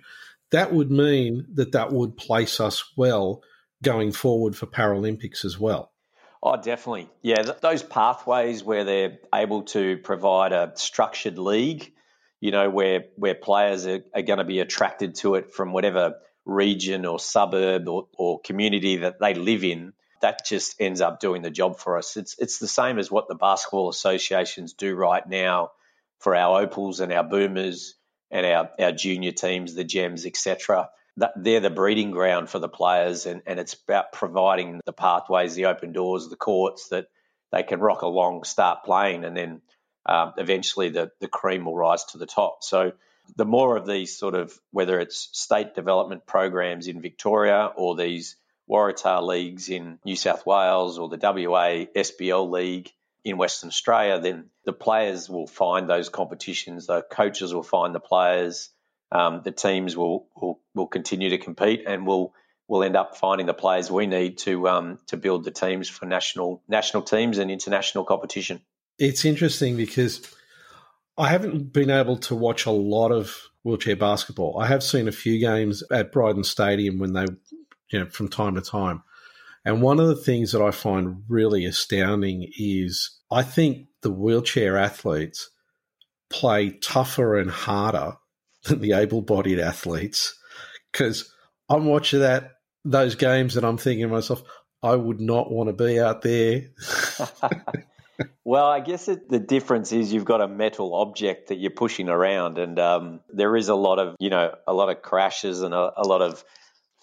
that 0.52 0.72
would 0.72 0.90
mean 0.90 1.46
that 1.54 1.72
that 1.72 1.92
would 1.92 2.16
place 2.16 2.60
us 2.60 2.84
well 2.96 3.42
going 3.82 4.12
forward 4.12 4.56
for 4.56 4.66
Paralympics 4.66 5.44
as 5.44 5.58
well. 5.58 5.92
Oh, 6.42 6.56
definitely. 6.56 7.08
Yeah, 7.22 7.42
th- 7.42 7.60
those 7.60 7.82
pathways 7.82 8.62
where 8.62 8.84
they're 8.84 9.18
able 9.34 9.62
to 9.64 9.98
provide 9.98 10.52
a 10.52 10.72
structured 10.76 11.38
league, 11.38 11.92
you 12.40 12.52
know, 12.52 12.70
where 12.70 13.06
where 13.16 13.34
players 13.34 13.86
are, 13.86 14.00
are 14.14 14.22
going 14.22 14.38
to 14.38 14.44
be 14.44 14.60
attracted 14.60 15.16
to 15.16 15.34
it 15.34 15.52
from 15.52 15.72
whatever 15.72 16.14
region 16.44 17.04
or 17.04 17.18
suburb 17.18 17.88
or, 17.88 18.06
or 18.16 18.40
community 18.40 18.98
that 18.98 19.18
they 19.20 19.34
live 19.34 19.64
in, 19.64 19.92
that 20.22 20.46
just 20.46 20.80
ends 20.80 21.00
up 21.00 21.20
doing 21.20 21.42
the 21.42 21.50
job 21.50 21.78
for 21.78 21.98
us. 21.98 22.16
It's 22.16 22.36
it's 22.38 22.58
the 22.58 22.68
same 22.68 22.98
as 22.98 23.10
what 23.10 23.26
the 23.28 23.34
basketball 23.34 23.88
associations 23.88 24.74
do 24.74 24.94
right 24.94 25.28
now 25.28 25.72
for 26.20 26.36
our 26.36 26.60
opals 26.60 27.00
and 27.00 27.12
our 27.12 27.24
boomers 27.24 27.96
and 28.30 28.46
our, 28.46 28.70
our 28.78 28.92
junior 28.92 29.32
teams, 29.32 29.74
the 29.74 29.84
gems, 29.84 30.24
etc 30.24 30.88
they're 31.36 31.60
the 31.60 31.70
breeding 31.70 32.10
ground 32.10 32.48
for 32.50 32.58
the 32.58 32.68
players, 32.68 33.26
and, 33.26 33.42
and 33.46 33.58
it's 33.58 33.74
about 33.74 34.12
providing 34.12 34.80
the 34.84 34.92
pathways, 34.92 35.54
the 35.54 35.66
open 35.66 35.92
doors, 35.92 36.28
the 36.28 36.36
courts 36.36 36.88
that 36.88 37.08
they 37.50 37.62
can 37.62 37.80
rock 37.80 38.02
along, 38.02 38.44
start 38.44 38.84
playing, 38.84 39.24
and 39.24 39.36
then 39.36 39.62
um, 40.06 40.32
eventually 40.36 40.90
the, 40.90 41.10
the 41.20 41.28
cream 41.28 41.64
will 41.64 41.76
rise 41.76 42.04
to 42.06 42.18
the 42.18 42.26
top. 42.26 42.62
So 42.62 42.92
the 43.36 43.44
more 43.44 43.76
of 43.76 43.86
these 43.86 44.16
sort 44.16 44.34
of, 44.34 44.58
whether 44.70 45.00
it's 45.00 45.28
state 45.32 45.74
development 45.74 46.26
programs 46.26 46.88
in 46.88 47.00
Victoria 47.00 47.70
or 47.76 47.96
these 47.96 48.36
Waratah 48.70 49.26
leagues 49.26 49.68
in 49.70 49.98
New 50.04 50.16
South 50.16 50.44
Wales 50.46 50.98
or 50.98 51.08
the 51.08 51.18
WA 51.20 51.86
SBL 51.96 52.50
League 52.50 52.92
in 53.24 53.36
Western 53.36 53.68
Australia, 53.68 54.20
then 54.20 54.46
the 54.64 54.72
players 54.72 55.28
will 55.28 55.46
find 55.46 55.88
those 55.88 56.08
competitions, 56.08 56.86
the 56.86 57.02
coaches 57.02 57.52
will 57.52 57.62
find 57.62 57.94
the 57.94 58.00
players, 58.00 58.70
um, 59.10 59.42
the 59.44 59.52
teams 59.52 59.96
will, 59.96 60.28
will 60.36 60.60
will 60.74 60.86
continue 60.86 61.30
to 61.30 61.38
compete 61.38 61.84
and 61.86 62.06
will 62.06 62.34
will 62.66 62.84
end 62.84 62.96
up 62.96 63.16
finding 63.16 63.46
the 63.46 63.54
players 63.54 63.90
we 63.90 64.06
need 64.06 64.38
to 64.38 64.68
um, 64.68 64.98
to 65.06 65.16
build 65.16 65.44
the 65.44 65.50
teams 65.50 65.88
for 65.88 66.06
national 66.06 66.62
national 66.68 67.02
teams 67.02 67.38
and 67.38 67.50
international 67.50 68.04
competition. 68.04 68.60
It's 68.98 69.24
interesting 69.24 69.76
because 69.76 70.20
I 71.16 71.28
haven't 71.28 71.72
been 71.72 71.90
able 71.90 72.18
to 72.18 72.34
watch 72.34 72.66
a 72.66 72.70
lot 72.70 73.10
of 73.10 73.34
wheelchair 73.62 73.96
basketball. 73.96 74.60
I 74.60 74.66
have 74.66 74.82
seen 74.82 75.08
a 75.08 75.12
few 75.12 75.38
games 75.38 75.82
at 75.90 76.12
Brydens 76.12 76.46
Stadium 76.46 76.98
when 76.98 77.12
they, 77.12 77.26
you 77.90 78.00
know, 78.00 78.06
from 78.06 78.28
time 78.28 78.54
to 78.54 78.60
time. 78.60 79.02
And 79.64 79.82
one 79.82 80.00
of 80.00 80.08
the 80.08 80.16
things 80.16 80.52
that 80.52 80.62
I 80.62 80.70
find 80.70 81.24
really 81.28 81.64
astounding 81.64 82.50
is 82.56 83.18
I 83.30 83.42
think 83.42 83.88
the 84.02 84.10
wheelchair 84.10 84.76
athletes 84.76 85.50
play 86.30 86.70
tougher 86.70 87.36
and 87.36 87.50
harder 87.50 88.16
than 88.64 88.80
the 88.80 88.92
able-bodied 88.92 89.58
athletes 89.58 90.38
because 90.92 91.32
I'm 91.68 91.86
watching 91.86 92.20
that 92.20 92.52
those 92.84 93.14
games 93.14 93.56
and 93.56 93.66
I'm 93.66 93.76
thinking 93.76 94.06
to 94.06 94.12
myself, 94.12 94.42
I 94.82 94.94
would 94.94 95.20
not 95.20 95.50
want 95.50 95.68
to 95.68 95.72
be 95.72 96.00
out 96.00 96.22
there. 96.22 96.68
well, 98.44 98.66
I 98.66 98.80
guess 98.80 99.08
it, 99.08 99.28
the 99.28 99.38
difference 99.38 99.92
is 99.92 100.12
you've 100.12 100.24
got 100.24 100.40
a 100.40 100.48
metal 100.48 100.94
object 100.94 101.48
that 101.48 101.56
you're 101.56 101.70
pushing 101.70 102.08
around, 102.08 102.58
and 102.58 102.78
um, 102.78 103.20
there 103.32 103.56
is 103.56 103.68
a 103.68 103.74
lot 103.74 103.98
of 103.98 104.16
you 104.18 104.30
know 104.30 104.54
a 104.66 104.72
lot 104.72 104.88
of 104.88 105.02
crashes 105.02 105.62
and 105.62 105.74
a, 105.74 105.92
a 105.96 106.02
lot 106.06 106.22
of 106.22 106.42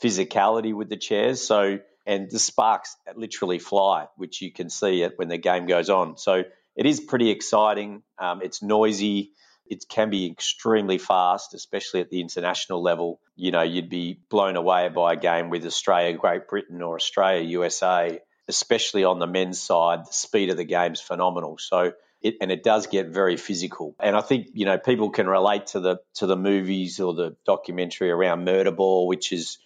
physicality 0.01 0.73
with 0.73 0.89
the 0.89 0.97
chairs. 0.97 1.41
So 1.41 1.79
and 2.05 2.29
the 2.29 2.39
sparks 2.39 2.95
literally 3.15 3.59
fly, 3.59 4.07
which 4.15 4.41
you 4.41 4.51
can 4.51 4.69
see 4.69 5.01
it 5.01 5.13
when 5.17 5.27
the 5.27 5.37
game 5.37 5.65
goes 5.65 5.89
on. 5.89 6.17
So 6.17 6.43
it 6.75 6.85
is 6.85 6.99
pretty 6.99 7.31
exciting. 7.31 8.03
Um, 8.19 8.41
it's 8.41 8.61
noisy. 8.61 9.31
It 9.67 9.85
can 9.89 10.09
be 10.09 10.27
extremely 10.27 10.97
fast, 10.97 11.53
especially 11.53 12.01
at 12.01 12.09
the 12.09 12.21
international 12.21 12.81
level. 12.81 13.19
You 13.35 13.51
know, 13.51 13.63
you'd 13.63 13.89
be 13.89 14.19
blown 14.29 14.55
away 14.55 14.89
by 14.89 15.13
a 15.13 15.15
game 15.15 15.49
with 15.49 15.65
Australia, 15.65 16.17
Great 16.17 16.47
Britain, 16.47 16.81
or 16.81 16.95
Australia, 16.95 17.43
USA, 17.49 18.19
especially 18.47 19.03
on 19.03 19.19
the 19.19 19.27
men's 19.27 19.61
side. 19.61 20.05
The 20.05 20.13
speed 20.13 20.49
of 20.49 20.57
the 20.57 20.65
game 20.65 20.93
is 20.93 21.01
phenomenal. 21.01 21.57
So, 21.57 21.93
it, 22.21 22.35
and 22.41 22.51
it 22.51 22.63
does 22.63 22.87
get 22.87 23.07
very 23.07 23.37
physical. 23.37 23.95
And 23.99 24.15
I 24.15 24.21
think 24.21 24.47
you 24.53 24.65
know 24.65 24.77
people 24.77 25.09
can 25.09 25.27
relate 25.27 25.67
to 25.67 25.79
the 25.79 25.97
to 26.15 26.27
the 26.27 26.37
movies 26.37 26.99
or 26.99 27.13
the 27.13 27.35
documentary 27.45 28.11
around 28.11 28.45
Murderball, 28.45 29.07
which 29.07 29.31
is 29.31 29.57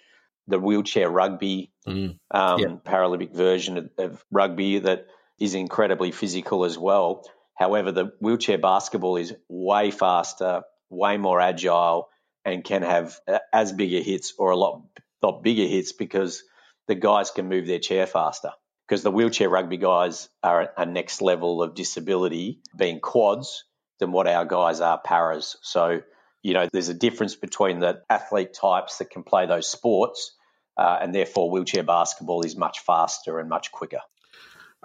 the 0.47 0.59
wheelchair 0.59 1.09
rugby 1.09 1.71
mm. 1.87 2.17
um, 2.31 2.59
yep. 2.59 2.83
Paralympic 2.83 3.33
version 3.33 3.77
of, 3.77 3.89
of 3.97 4.25
rugby 4.31 4.79
that 4.79 5.07
is 5.39 5.53
incredibly 5.53 6.11
physical 6.11 6.65
as 6.65 6.77
well. 6.77 7.23
However, 7.59 7.91
the 7.91 8.13
wheelchair 8.21 8.57
basketball 8.57 9.17
is 9.17 9.35
way 9.49 9.91
faster, 9.91 10.61
way 10.89 11.17
more 11.17 11.41
agile, 11.41 12.07
and 12.45 12.63
can 12.63 12.83
have 12.83 13.19
as 13.51 13.73
bigger 13.73 13.99
hits 13.99 14.33
or 14.37 14.51
a 14.51 14.55
lot, 14.55 14.83
lot 15.21 15.43
bigger 15.43 15.65
hits 15.65 15.91
because 15.91 16.41
the 16.87 16.95
guys 16.95 17.31
can 17.31 17.49
move 17.49 17.67
their 17.67 17.79
chair 17.79 18.07
faster. 18.07 18.51
Because 18.87 19.03
the 19.03 19.11
wheelchair 19.11 19.49
rugby 19.49 19.75
guys 19.75 20.29
are 20.41 20.71
a 20.77 20.85
next 20.85 21.21
level 21.21 21.61
of 21.61 21.75
disability, 21.75 22.61
being 22.75 23.01
quads, 23.01 23.65
than 23.99 24.13
what 24.13 24.25
our 24.25 24.45
guys 24.45 24.79
are 24.79 24.97
paras. 24.97 25.57
So, 25.61 26.01
you 26.41 26.53
know, 26.53 26.69
there's 26.71 26.87
a 26.87 26.93
difference 26.93 27.35
between 27.35 27.79
the 27.79 28.01
athlete 28.09 28.53
types 28.53 28.99
that 28.99 29.09
can 29.09 29.23
play 29.23 29.45
those 29.45 29.67
sports, 29.67 30.33
uh, 30.77 30.97
and 31.01 31.13
therefore 31.13 31.51
wheelchair 31.51 31.83
basketball 31.83 32.43
is 32.43 32.55
much 32.55 32.79
faster 32.79 33.37
and 33.37 33.49
much 33.49 33.71
quicker. 33.73 33.99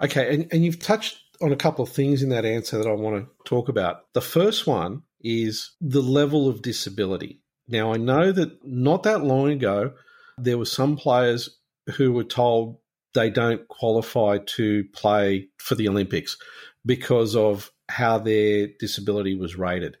Okay, 0.03 0.35
and, 0.35 0.47
and 0.51 0.65
you've 0.65 0.79
touched 0.79 1.17
on 1.41 1.51
a 1.51 1.57
couple 1.57 1.83
of 1.83 1.91
things 1.91 2.23
in 2.23 2.29
that 2.29 2.45
answer 2.45 2.77
that 2.77 2.87
I 2.87 2.93
want 2.93 3.23
to 3.23 3.31
talk 3.43 3.69
about. 3.69 4.13
The 4.13 4.21
first 4.21 4.67
one 4.67 5.03
is 5.21 5.71
the 5.81 6.01
level 6.01 6.47
of 6.47 6.61
disability. 6.61 7.41
Now, 7.67 7.93
I 7.93 7.97
know 7.97 8.31
that 8.31 8.65
not 8.65 9.03
that 9.03 9.23
long 9.23 9.49
ago, 9.49 9.93
there 10.37 10.57
were 10.57 10.65
some 10.65 10.97
players 10.97 11.57
who 11.95 12.11
were 12.11 12.23
told 12.23 12.77
they 13.13 13.29
don't 13.29 13.67
qualify 13.67 14.39
to 14.45 14.83
play 14.93 15.47
for 15.57 15.75
the 15.75 15.87
Olympics 15.87 16.37
because 16.85 17.35
of 17.35 17.71
how 17.89 18.19
their 18.19 18.67
disability 18.79 19.35
was 19.35 19.55
rated. 19.55 19.97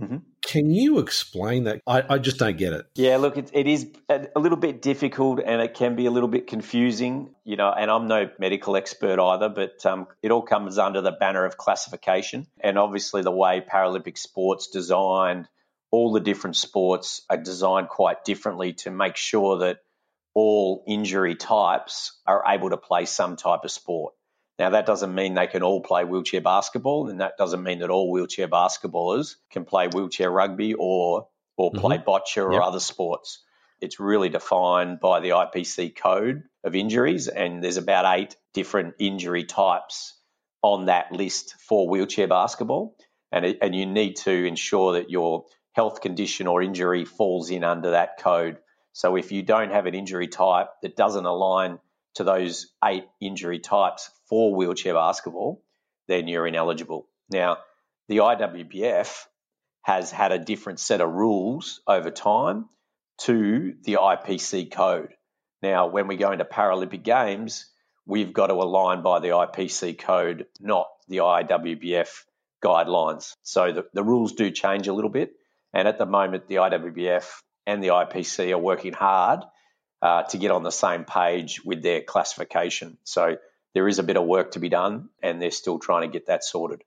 Mm-hmm. 0.00 0.16
Can 0.42 0.70
you 0.70 0.98
explain 0.98 1.64
that? 1.64 1.80
I, 1.86 2.02
I, 2.08 2.18
just 2.18 2.38
don't 2.38 2.58
get 2.58 2.74
it. 2.74 2.86
Yeah, 2.96 3.16
look, 3.16 3.38
it, 3.38 3.50
it 3.54 3.66
is 3.66 3.90
a 4.10 4.38
little 4.38 4.58
bit 4.58 4.82
difficult 4.82 5.40
and 5.44 5.62
it 5.62 5.72
can 5.72 5.96
be 5.96 6.04
a 6.04 6.10
little 6.10 6.28
bit 6.28 6.46
confusing, 6.46 7.34
you 7.44 7.56
know, 7.56 7.72
and 7.72 7.90
I'm 7.90 8.06
no 8.06 8.28
medical 8.38 8.76
expert 8.76 9.18
either, 9.18 9.48
but 9.48 9.84
um, 9.86 10.06
it 10.22 10.30
all 10.30 10.42
comes 10.42 10.76
under 10.76 11.00
the 11.00 11.12
banner 11.12 11.46
of 11.46 11.56
classification. 11.56 12.46
And 12.60 12.78
obviously, 12.78 13.22
the 13.22 13.32
way 13.32 13.62
Paralympic 13.66 14.18
sports 14.18 14.68
designed, 14.68 15.48
all 15.90 16.12
the 16.12 16.20
different 16.20 16.56
sports 16.56 17.22
are 17.30 17.38
designed 17.38 17.88
quite 17.88 18.22
differently 18.24 18.74
to 18.74 18.90
make 18.90 19.16
sure 19.16 19.58
that 19.60 19.78
all 20.34 20.84
injury 20.86 21.34
types 21.36 22.20
are 22.26 22.44
able 22.46 22.68
to 22.68 22.76
play 22.76 23.06
some 23.06 23.36
type 23.36 23.60
of 23.64 23.70
sport. 23.70 24.12
Now, 24.58 24.70
that 24.70 24.86
doesn't 24.86 25.14
mean 25.14 25.34
they 25.34 25.46
can 25.46 25.62
all 25.62 25.82
play 25.82 26.04
wheelchair 26.04 26.40
basketball, 26.40 27.08
and 27.08 27.20
that 27.20 27.36
doesn't 27.36 27.62
mean 27.62 27.80
that 27.80 27.90
all 27.90 28.10
wheelchair 28.10 28.48
basketballers 28.48 29.36
can 29.50 29.64
play 29.64 29.88
wheelchair 29.88 30.30
rugby 30.30 30.74
or 30.74 31.28
or 31.58 31.70
mm-hmm. 31.70 31.80
play 31.80 31.98
bocce 31.98 32.42
or 32.42 32.52
yep. 32.52 32.62
other 32.62 32.80
sports. 32.80 33.42
It's 33.80 34.00
really 34.00 34.28
defined 34.28 35.00
by 35.00 35.20
the 35.20 35.30
IPC 35.30 35.96
code 35.96 36.44
of 36.64 36.74
injuries, 36.74 37.28
and 37.28 37.62
there's 37.62 37.76
about 37.76 38.18
eight 38.18 38.36
different 38.54 38.94
injury 38.98 39.44
types 39.44 40.14
on 40.62 40.86
that 40.86 41.12
list 41.12 41.54
for 41.60 41.88
wheelchair 41.88 42.26
basketball. 42.26 42.96
And, 43.30 43.44
it, 43.44 43.58
and 43.60 43.74
you 43.74 43.86
need 43.86 44.16
to 44.16 44.32
ensure 44.32 44.94
that 44.94 45.10
your 45.10 45.44
health 45.72 46.00
condition 46.00 46.46
or 46.46 46.62
injury 46.62 47.04
falls 47.04 47.50
in 47.50 47.64
under 47.64 47.90
that 47.90 48.18
code. 48.18 48.58
So 48.92 49.16
if 49.16 49.30
you 49.30 49.42
don't 49.42 49.70
have 49.70 49.84
an 49.84 49.94
injury 49.94 50.26
type 50.26 50.68
that 50.82 50.96
doesn't 50.96 51.26
align 51.26 51.78
to 52.16 52.24
those 52.24 52.66
eight 52.84 53.04
injury 53.20 53.58
types 53.58 54.10
for 54.28 54.54
wheelchair 54.54 54.94
basketball, 54.94 55.62
then 56.08 56.28
you're 56.28 56.46
ineligible. 56.46 57.08
Now, 57.30 57.58
the 58.08 58.18
IWBF 58.18 59.24
has 59.82 60.10
had 60.10 60.32
a 60.32 60.38
different 60.38 60.80
set 60.80 61.00
of 61.00 61.12
rules 61.12 61.80
over 61.86 62.10
time 62.10 62.68
to 63.18 63.74
the 63.84 63.94
IPC 63.94 64.72
code. 64.72 65.10
Now, 65.62 65.86
when 65.88 66.06
we 66.06 66.16
go 66.16 66.32
into 66.32 66.44
Paralympic 66.44 67.02
Games, 67.02 67.70
we've 68.06 68.32
got 68.32 68.48
to 68.48 68.54
align 68.54 69.02
by 69.02 69.20
the 69.20 69.28
IPC 69.28 69.98
code, 69.98 70.46
not 70.60 70.88
the 71.08 71.18
IWBF 71.18 72.08
guidelines. 72.64 73.34
So 73.42 73.72
the, 73.72 73.86
the 73.92 74.04
rules 74.04 74.32
do 74.32 74.50
change 74.50 74.88
a 74.88 74.92
little 74.92 75.10
bit. 75.10 75.32
And 75.72 75.86
at 75.86 75.98
the 75.98 76.06
moment, 76.06 76.48
the 76.48 76.56
IWBF 76.56 77.26
and 77.66 77.82
the 77.82 77.88
IPC 77.88 78.52
are 78.52 78.58
working 78.58 78.92
hard 78.92 79.40
uh, 80.02 80.22
to 80.24 80.38
get 80.38 80.50
on 80.50 80.62
the 80.62 80.70
same 80.70 81.04
page 81.04 81.64
with 81.64 81.82
their 81.82 82.02
classification. 82.02 82.98
So 83.04 83.36
there 83.74 83.88
is 83.88 83.98
a 83.98 84.02
bit 84.02 84.16
of 84.16 84.24
work 84.24 84.52
to 84.52 84.58
be 84.58 84.68
done, 84.68 85.10
and 85.22 85.40
they're 85.40 85.50
still 85.50 85.78
trying 85.78 86.02
to 86.02 86.12
get 86.12 86.26
that 86.26 86.44
sorted. 86.44 86.82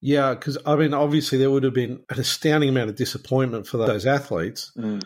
Yeah, 0.00 0.34
because 0.34 0.58
I 0.66 0.74
mean, 0.74 0.94
obviously, 0.94 1.38
there 1.38 1.50
would 1.50 1.62
have 1.62 1.74
been 1.74 2.02
an 2.10 2.18
astounding 2.18 2.70
amount 2.70 2.90
of 2.90 2.96
disappointment 2.96 3.68
for 3.68 3.76
those 3.76 4.04
athletes 4.04 4.72
mm. 4.76 5.00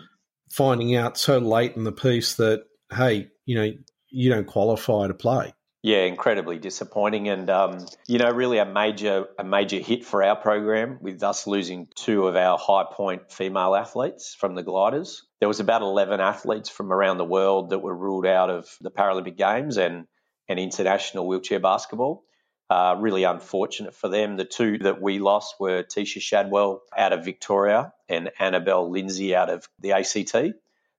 finding 0.51 0.97
out 0.97 1.19
so 1.19 1.39
late 1.39 1.77
in 1.77 1.85
the 1.85 1.93
piece 1.93 2.37
that, 2.37 2.65
hey, 2.91 3.29
you 3.45 3.57
know, 3.57 3.71
you 4.09 4.31
don't 4.31 4.47
qualify 4.47 5.07
to 5.07 5.15
play. 5.15 5.53
Yeah, 5.83 6.05
incredibly 6.05 6.59
disappointing, 6.59 7.29
and 7.29 7.49
um, 7.51 7.87
you 8.09 8.19
know, 8.19 8.31
really 8.31 8.57
a 8.57 8.65
major 8.65 9.27
a 9.39 9.45
major 9.45 9.79
hit 9.79 10.05
for 10.05 10.23
our 10.23 10.35
program 10.35 10.99
with 11.03 11.23
us 11.23 11.47
losing 11.47 11.89
two 11.95 12.27
of 12.27 12.35
our 12.35 12.59
high 12.59 12.87
point 12.91 13.31
female 13.31 13.77
athletes 13.77 14.35
from 14.35 14.55
the 14.55 14.63
gliders. 14.63 15.26
There 15.41 15.49
was 15.49 15.61
about 15.61 15.83
eleven 15.83 16.21
athletes 16.21 16.69
from 16.69 16.93
around 16.93 17.19
the 17.19 17.25
world 17.25 17.71
that 17.71 17.81
were 17.81 17.95
ruled 17.95 18.27
out 18.27 18.51
of 18.51 18.69
the 18.81 18.91
Paralympic 18.91 19.37
Games 19.37 19.77
and 19.77 20.07
and 20.49 20.59
international 20.59 21.27
wheelchair 21.27 21.61
basketball. 21.61 22.25
Uh, 22.69 22.97
really 22.99 23.23
unfortunate 23.23 23.95
for 23.95 24.09
them. 24.09 24.37
The 24.37 24.45
two 24.45 24.79
that 24.79 25.01
we 25.01 25.21
lost 25.21 25.55
were 25.61 25.85
Tisha 25.85 26.21
Shadwell 26.21 26.83
out 26.97 27.13
of 27.13 27.25
Victoria 27.25 27.93
and 28.09 28.31
Annabelle 28.41 28.91
Lindsay 28.91 29.37
out 29.37 29.51
of 29.51 29.69
the 29.79 29.93
ACT 29.93 30.57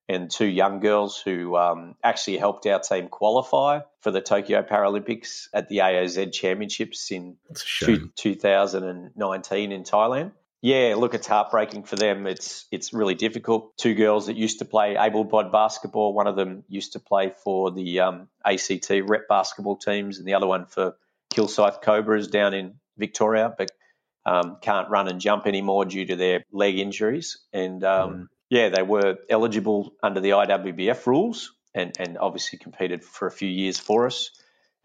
and 0.09 0.31
two 0.31 0.45
young 0.45 0.79
girls 0.79 1.19
who 1.19 1.55
um, 1.55 1.95
actually 2.03 2.37
helped 2.37 2.65
our 2.65 2.79
team 2.79 3.09
qualify 3.09 3.81
for 4.01 4.11
the 4.11 4.21
Tokyo 4.21 4.63
Paralympics 4.63 5.47
at 5.53 5.67
the 5.67 5.79
AOZ 5.79 6.31
Championships 6.33 7.11
in 7.11 7.35
two, 7.53 8.09
2019 8.15 9.71
in 9.71 9.83
Thailand. 9.83 10.31
Yeah, 10.61 10.95
look, 10.97 11.13
it's 11.13 11.27
heartbreaking 11.27 11.83
for 11.83 11.95
them. 11.95 12.25
It's 12.25 12.65
it's 12.71 12.93
really 12.93 13.15
difficult. 13.15 13.77
Two 13.77 13.93
girls 13.93 14.25
that 14.25 14.35
used 14.35 14.59
to 14.59 14.65
play 14.65 14.97
able-bodied 14.97 15.51
basketball. 15.51 16.13
One 16.13 16.27
of 16.27 16.35
them 16.35 16.63
used 16.67 16.93
to 16.93 16.99
play 16.99 17.31
for 17.43 17.71
the 17.71 17.99
um, 17.99 18.27
ACT 18.43 18.89
rep 19.03 19.27
basketball 19.27 19.77
teams, 19.77 20.17
and 20.17 20.27
the 20.27 20.33
other 20.33 20.47
one 20.47 20.65
for 20.65 20.95
Kilsyth 21.31 21.81
Cobras 21.81 22.27
down 22.27 22.53
in 22.53 22.75
Victoria, 22.97 23.53
but 23.55 23.71
um, 24.25 24.57
can't 24.61 24.89
run 24.89 25.07
and 25.07 25.21
jump 25.21 25.45
anymore 25.45 25.85
due 25.85 26.05
to 26.05 26.15
their 26.15 26.43
leg 26.51 26.79
injuries. 26.79 27.37
And 27.53 27.83
um, 27.83 28.11
mm 28.11 28.27
yeah, 28.49 28.69
they 28.69 28.81
were 28.81 29.17
eligible 29.29 29.93
under 30.01 30.19
the 30.19 30.31
IWBF 30.31 31.05
rules 31.05 31.53
and, 31.73 31.95
and 31.99 32.17
obviously 32.17 32.59
competed 32.59 33.03
for 33.03 33.27
a 33.27 33.31
few 33.31 33.49
years 33.49 33.77
for 33.77 34.05
us. 34.05 34.31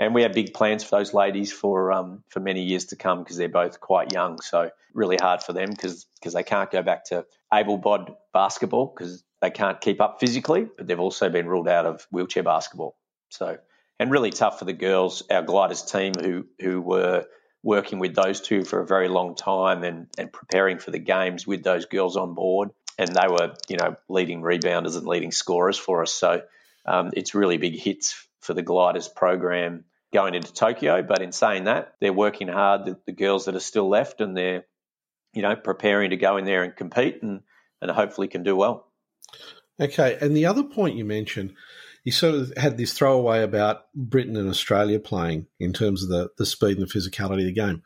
And 0.02 0.14
we 0.16 0.22
have 0.22 0.32
big 0.32 0.52
plans 0.52 0.82
for 0.82 0.98
those 0.98 1.14
ladies 1.14 1.52
for 1.52 1.92
um, 1.92 2.24
for 2.28 2.40
many 2.40 2.62
years 2.62 2.86
to 2.86 2.96
come 2.96 3.22
because 3.22 3.36
they're 3.36 3.48
both 3.48 3.78
quite 3.78 4.12
young. 4.12 4.40
So 4.40 4.70
really 4.94 5.16
hard 5.16 5.44
for 5.44 5.52
them 5.52 5.70
because 5.70 6.06
because 6.16 6.34
they 6.34 6.42
can't 6.42 6.72
go 6.72 6.82
back 6.82 7.04
to 7.06 7.24
able 7.54 7.78
bod 7.78 8.12
basketball 8.32 8.92
because 8.92 9.22
they 9.40 9.50
can't 9.50 9.80
keep 9.80 10.00
up 10.00 10.18
physically. 10.18 10.66
But 10.76 10.88
they've 10.88 10.98
also 10.98 11.28
been 11.28 11.46
ruled 11.46 11.68
out 11.68 11.86
of 11.86 12.04
wheelchair 12.10 12.42
basketball. 12.42 12.96
So 13.30 13.58
and 14.00 14.10
really 14.10 14.30
tough 14.30 14.58
for 14.58 14.64
the 14.64 14.72
girls, 14.72 15.22
our 15.30 15.42
gliders 15.42 15.82
team 15.82 16.14
who 16.20 16.46
who 16.60 16.80
were 16.80 17.26
working 17.62 18.00
with 18.00 18.16
those 18.16 18.40
two 18.40 18.64
for 18.64 18.80
a 18.80 18.86
very 18.86 19.06
long 19.06 19.36
time 19.36 19.84
and, 19.84 20.08
and 20.18 20.32
preparing 20.32 20.80
for 20.80 20.90
the 20.90 20.98
games 20.98 21.46
with 21.46 21.62
those 21.62 21.86
girls 21.86 22.16
on 22.16 22.34
board 22.34 22.70
and 22.98 23.14
they 23.14 23.28
were, 23.28 23.54
you 23.68 23.76
know, 23.76 23.94
leading 24.08 24.42
rebounders 24.42 24.96
and 24.96 25.06
leading 25.06 25.30
scorers 25.30 25.78
for 25.78 26.02
us. 26.02 26.12
So 26.12 26.42
um, 26.86 27.12
it's 27.14 27.36
really 27.36 27.56
big 27.56 27.78
hits 27.78 28.26
for 28.40 28.52
the 28.52 28.62
Gliders 28.62 29.06
program 29.06 29.84
going 30.12 30.34
into 30.34 30.52
Tokyo. 30.52 31.02
But 31.02 31.22
in 31.22 31.32
saying 31.32 31.64
that, 31.64 31.94
they're 32.00 32.12
working 32.12 32.48
hard, 32.48 32.84
the, 32.84 32.98
the 33.06 33.12
girls 33.12 33.46
that 33.46 33.56
are 33.56 33.60
still 33.60 33.88
left, 33.88 34.20
and 34.20 34.36
they're, 34.36 34.64
you 35.32 35.42
know, 35.42 35.56
preparing 35.56 36.10
to 36.10 36.16
go 36.16 36.36
in 36.36 36.44
there 36.44 36.62
and 36.62 36.76
compete 36.76 37.22
and, 37.22 37.40
and 37.80 37.90
hopefully 37.90 38.28
can 38.28 38.42
do 38.42 38.54
well. 38.56 38.88
Okay. 39.80 40.18
And 40.20 40.36
the 40.36 40.46
other 40.46 40.62
point 40.62 40.96
you 40.96 41.04
mentioned, 41.04 41.54
you 42.04 42.12
sort 42.12 42.34
of 42.34 42.52
had 42.56 42.76
this 42.76 42.92
throwaway 42.92 43.42
about 43.42 43.92
Britain 43.94 44.36
and 44.36 44.48
Australia 44.48 44.98
playing 44.98 45.46
in 45.58 45.72
terms 45.72 46.02
of 46.02 46.08
the, 46.08 46.30
the 46.36 46.46
speed 46.46 46.78
and 46.78 46.86
the 46.86 46.92
physicality 46.92 47.40
of 47.40 47.46
the 47.46 47.52
game. 47.52 47.82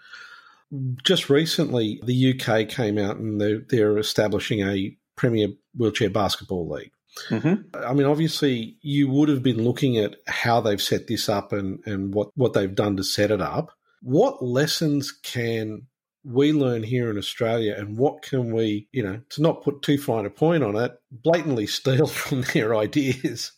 Just 1.04 1.30
recently, 1.30 2.00
the 2.04 2.34
UK 2.34 2.68
came 2.68 2.98
out 2.98 3.16
and 3.16 3.40
they're, 3.40 3.60
they're 3.68 3.98
establishing 3.98 4.60
a 4.60 4.96
Premier 5.16 5.48
Wheelchair 5.74 6.10
Basketball 6.10 6.68
League. 6.68 6.92
Mm-hmm. 7.28 7.76
I 7.84 7.92
mean, 7.92 8.06
obviously, 8.06 8.76
you 8.82 9.08
would 9.08 9.28
have 9.28 9.42
been 9.42 9.62
looking 9.62 9.98
at 9.98 10.16
how 10.26 10.60
they've 10.60 10.80
set 10.80 11.06
this 11.06 11.28
up 11.28 11.52
and, 11.52 11.80
and 11.86 12.14
what, 12.14 12.28
what 12.34 12.52
they've 12.52 12.74
done 12.74 12.96
to 12.96 13.04
set 13.04 13.30
it 13.30 13.40
up. 13.40 13.72
What 14.02 14.44
lessons 14.44 15.12
can 15.12 15.86
we 16.24 16.52
learn 16.52 16.82
here 16.82 17.08
in 17.10 17.16
Australia 17.16 17.74
and 17.78 17.96
what 17.96 18.22
can 18.22 18.52
we, 18.52 18.88
you 18.92 19.02
know, 19.02 19.20
to 19.30 19.42
not 19.42 19.62
put 19.62 19.82
too 19.82 19.96
fine 19.96 20.26
a 20.26 20.30
point 20.30 20.64
on 20.64 20.76
it, 20.76 20.92
blatantly 21.10 21.66
steal 21.66 22.06
from 22.06 22.42
their 22.42 22.74
ideas 22.74 23.52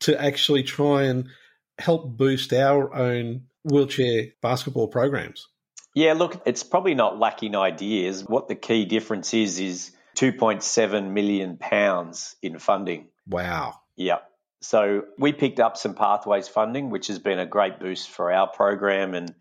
to 0.00 0.20
actually 0.20 0.62
try 0.62 1.04
and 1.04 1.28
help 1.78 2.16
boost 2.16 2.52
our 2.52 2.94
own 2.94 3.42
wheelchair 3.64 4.28
basketball 4.42 4.88
programs? 4.88 5.48
Yeah, 5.94 6.14
look, 6.14 6.42
it's 6.46 6.62
probably 6.62 6.94
not 6.94 7.18
lacking 7.18 7.56
ideas. 7.56 8.24
What 8.24 8.48
the 8.48 8.54
key 8.54 8.84
difference 8.84 9.34
is, 9.34 9.58
is 9.58 9.90
2.7 10.18 11.12
million 11.12 11.56
pounds 11.58 12.34
in 12.42 12.58
funding. 12.58 13.08
Wow. 13.28 13.74
Yeah. 13.94 14.18
So 14.60 15.04
we 15.16 15.32
picked 15.32 15.60
up 15.60 15.76
some 15.76 15.94
pathways 15.94 16.48
funding, 16.48 16.90
which 16.90 17.06
has 17.06 17.20
been 17.20 17.38
a 17.38 17.46
great 17.46 17.78
boost 17.78 18.10
for 18.10 18.32
our 18.32 18.48
program 18.48 19.14
and 19.14 19.32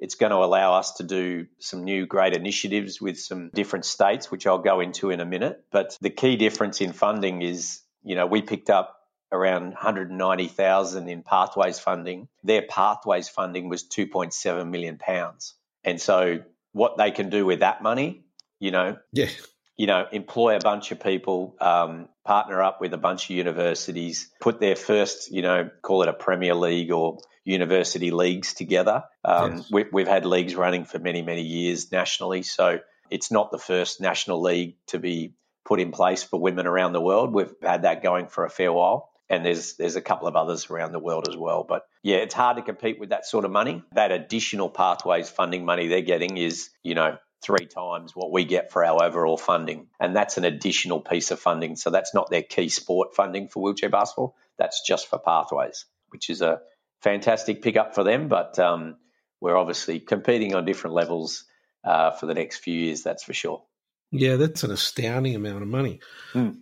it's 0.00 0.16
going 0.16 0.30
to 0.30 0.38
allow 0.38 0.74
us 0.74 0.94
to 0.94 1.04
do 1.04 1.46
some 1.60 1.84
new 1.84 2.04
great 2.04 2.34
initiatives 2.34 3.00
with 3.00 3.18
some 3.18 3.50
different 3.54 3.84
states, 3.84 4.28
which 4.28 4.44
I'll 4.44 4.58
go 4.58 4.80
into 4.80 5.10
in 5.10 5.20
a 5.20 5.24
minute. 5.24 5.64
But 5.70 5.96
the 6.00 6.10
key 6.10 6.34
difference 6.36 6.80
in 6.80 6.92
funding 6.92 7.42
is, 7.42 7.80
you 8.02 8.16
know, 8.16 8.26
we 8.26 8.42
picked 8.42 8.70
up 8.70 8.98
around 9.30 9.66
190,000 9.66 11.08
in 11.08 11.22
pathways 11.22 11.78
funding. 11.78 12.26
Their 12.42 12.62
pathways 12.62 13.28
funding 13.28 13.68
was 13.68 13.84
2.7 13.84 14.68
million 14.68 14.98
pounds. 14.98 15.54
And 15.84 16.00
so 16.00 16.40
what 16.72 16.98
they 16.98 17.12
can 17.12 17.30
do 17.30 17.46
with 17.46 17.60
that 17.60 17.82
money, 17.82 18.24
you 18.58 18.72
know, 18.72 18.96
yeah. 19.12 19.28
You 19.76 19.86
know, 19.86 20.06
employ 20.12 20.56
a 20.56 20.60
bunch 20.60 20.92
of 20.92 21.00
people, 21.00 21.56
um, 21.60 22.08
partner 22.24 22.62
up 22.62 22.80
with 22.80 22.92
a 22.94 22.98
bunch 22.98 23.24
of 23.24 23.36
universities, 23.36 24.30
put 24.40 24.60
their 24.60 24.76
first, 24.76 25.32
you 25.32 25.42
know, 25.42 25.68
call 25.82 26.02
it 26.02 26.08
a 26.08 26.12
Premier 26.12 26.54
League 26.54 26.92
or 26.92 27.18
university 27.44 28.10
leagues 28.10 28.54
together. 28.54 29.04
Um, 29.24 29.56
yes. 29.56 29.70
we, 29.70 29.84
we've 29.92 30.08
had 30.08 30.24
leagues 30.24 30.54
running 30.54 30.84
for 30.84 30.98
many, 30.98 31.22
many 31.22 31.42
years 31.42 31.90
nationally. 31.92 32.42
So 32.42 32.78
it's 33.10 33.30
not 33.30 33.50
the 33.50 33.58
first 33.58 34.00
national 34.00 34.40
league 34.40 34.76
to 34.88 34.98
be 34.98 35.34
put 35.64 35.80
in 35.80 35.90
place 35.90 36.22
for 36.22 36.40
women 36.40 36.66
around 36.66 36.92
the 36.92 37.00
world. 37.00 37.34
We've 37.34 37.52
had 37.62 37.82
that 37.82 38.02
going 38.02 38.28
for 38.28 38.44
a 38.44 38.50
fair 38.50 38.72
while 38.72 39.10
and 39.30 39.44
there's 39.44 39.76
there's 39.76 39.96
a 39.96 40.02
couple 40.02 40.28
of 40.28 40.36
others 40.36 40.70
around 40.70 40.92
the 40.92 40.98
world 40.98 41.28
as 41.28 41.36
well. 41.36 41.64
But 41.64 41.86
yeah, 42.02 42.16
it's 42.16 42.34
hard 42.34 42.56
to 42.56 42.62
compete 42.62 43.00
with 43.00 43.10
that 43.10 43.26
sort 43.26 43.44
of 43.44 43.50
money. 43.50 43.82
That 43.92 44.12
additional 44.12 44.68
pathways 44.68 45.30
funding 45.30 45.64
money 45.64 45.88
they're 45.88 46.02
getting 46.02 46.36
is 46.36 46.70
you 46.82 46.94
know 46.94 47.16
three 47.44 47.66
times 47.66 48.16
what 48.16 48.32
we 48.32 48.44
get 48.44 48.72
for 48.72 48.84
our 48.84 49.04
overall 49.04 49.36
funding, 49.36 49.88
and 50.00 50.16
that's 50.16 50.38
an 50.38 50.44
additional 50.44 51.00
piece 51.00 51.30
of 51.30 51.38
funding. 51.38 51.76
So 51.76 51.90
that's 51.90 52.14
not 52.14 52.30
their 52.30 52.42
key 52.42 52.68
sport 52.68 53.14
funding 53.14 53.48
for 53.48 53.62
wheelchair 53.62 53.90
basketball. 53.90 54.34
That's 54.58 54.82
just 54.86 55.08
for 55.08 55.18
pathways, 55.18 55.84
which 56.08 56.30
is 56.30 56.40
a 56.42 56.60
fantastic 57.02 57.62
pickup 57.62 57.94
for 57.94 58.02
them. 58.02 58.28
But 58.28 58.58
um, 58.58 58.96
we're 59.40 59.56
obviously 59.56 60.00
competing 60.00 60.54
on 60.54 60.64
different 60.64 60.94
levels 60.94 61.44
uh, 61.84 62.12
for 62.12 62.26
the 62.26 62.34
next 62.34 62.58
few 62.58 62.74
years. 62.74 63.02
That's 63.02 63.22
for 63.22 63.34
sure. 63.34 63.62
Yeah, 64.10 64.36
that's 64.36 64.64
an 64.64 64.70
astounding 64.70 65.34
amount 65.34 65.62
of 65.62 65.68
money. 65.68 66.00
Mm. 66.34 66.58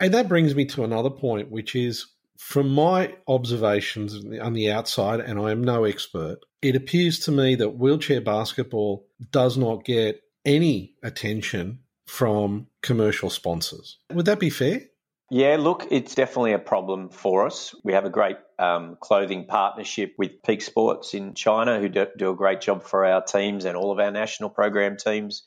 And 0.00 0.14
that 0.14 0.28
brings 0.28 0.54
me 0.54 0.64
to 0.66 0.84
another 0.84 1.10
point, 1.10 1.50
which 1.50 1.76
is 1.76 2.06
from 2.38 2.70
my 2.70 3.14
observations 3.28 4.14
on 4.40 4.52
the 4.52 4.70
outside, 4.70 5.20
and 5.20 5.38
I 5.38 5.50
am 5.50 5.62
no 5.62 5.84
expert, 5.84 6.38
it 6.60 6.76
appears 6.76 7.18
to 7.20 7.32
me 7.32 7.54
that 7.56 7.78
wheelchair 7.78 8.20
basketball 8.20 9.06
does 9.30 9.56
not 9.56 9.84
get 9.84 10.20
any 10.44 10.94
attention 11.02 11.80
from 12.06 12.66
commercial 12.82 13.30
sponsors. 13.30 13.98
Would 14.12 14.26
that 14.26 14.40
be 14.40 14.50
fair? 14.50 14.82
Yeah, 15.30 15.56
look, 15.58 15.86
it's 15.90 16.14
definitely 16.14 16.52
a 16.52 16.58
problem 16.58 17.08
for 17.08 17.46
us. 17.46 17.74
We 17.84 17.94
have 17.94 18.04
a 18.04 18.10
great 18.10 18.36
um, 18.58 18.98
clothing 19.00 19.46
partnership 19.46 20.14
with 20.18 20.42
Peak 20.42 20.60
Sports 20.60 21.14
in 21.14 21.32
China, 21.32 21.80
who 21.80 21.88
do, 21.88 22.06
do, 22.18 22.30
a 22.30 22.36
great 22.36 22.60
job 22.60 22.82
for 22.82 23.06
our 23.06 23.22
teams 23.22 23.64
and 23.64 23.74
all 23.74 23.90
of 23.90 23.98
our 23.98 24.10
national 24.10 24.50
program 24.50 24.98
teams 24.98 25.44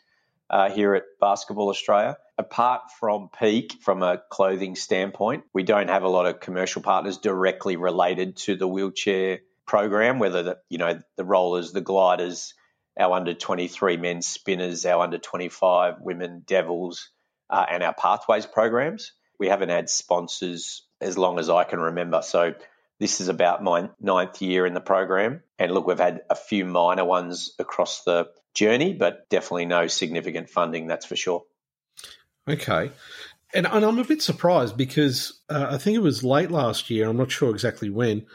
uh, 0.49 0.69
here 0.69 0.95
at 0.95 1.03
Basketball 1.19 1.69
Australia. 1.69 2.17
Apart 2.37 2.91
from 2.99 3.29
Peak, 3.39 3.75
from 3.81 4.03
a 4.03 4.21
clothing 4.29 4.75
standpoint, 4.75 5.43
we 5.53 5.63
don't 5.63 5.89
have 5.89 6.03
a 6.03 6.09
lot 6.09 6.25
of 6.25 6.39
commercial 6.39 6.81
partners 6.81 7.17
directly 7.17 7.77
related 7.77 8.35
to 8.37 8.55
the 8.55 8.67
wheelchair 8.67 9.39
program, 9.65 10.19
whether 10.19 10.43
the, 10.43 10.57
you 10.69 10.77
know 10.77 10.99
the 11.15 11.25
rollers, 11.25 11.71
the 11.71 11.81
gliders, 11.81 12.53
our 12.99 13.13
under 13.15 13.33
23 13.33 13.97
men 13.97 14.21
spinners, 14.21 14.85
our 14.85 15.03
under 15.03 15.17
25 15.17 16.01
women 16.01 16.43
devils, 16.45 17.09
uh, 17.49 17.65
and 17.69 17.83
our 17.83 17.93
pathways 17.93 18.45
programs. 18.45 19.13
We 19.39 19.47
haven't 19.47 19.69
had 19.69 19.89
sponsors 19.89 20.85
as 21.01 21.17
long 21.17 21.39
as 21.39 21.49
I 21.49 21.63
can 21.63 21.79
remember. 21.79 22.21
So 22.21 22.55
this 22.99 23.19
is 23.19 23.27
about 23.27 23.63
my 23.63 23.89
ninth 23.99 24.41
year 24.41 24.65
in 24.65 24.73
the 24.73 24.81
program. 24.81 25.43
And 25.59 25.71
look, 25.71 25.87
we've 25.87 25.99
had 25.99 26.21
a 26.29 26.35
few 26.35 26.65
minor 26.65 27.03
ones 27.03 27.53
across 27.59 28.03
the 28.03 28.29
journey, 28.55 28.93
but 28.93 29.29
definitely 29.29 29.65
no 29.65 29.85
significant 29.85 30.49
funding, 30.49 30.87
that's 30.87 31.05
for 31.05 31.15
sure. 31.15 31.43
Okay. 32.47 32.91
And, 33.53 33.67
and 33.67 33.85
I'm 33.85 33.99
a 33.99 34.03
bit 34.03 34.21
surprised 34.21 34.75
because 34.75 35.39
uh, 35.49 35.67
I 35.69 35.77
think 35.77 35.95
it 35.95 36.01
was 36.01 36.23
late 36.23 36.49
last 36.49 36.89
year, 36.89 37.07
I'm 37.07 37.17
not 37.17 37.31
sure 37.31 37.51
exactly 37.51 37.89
when, 37.89 38.25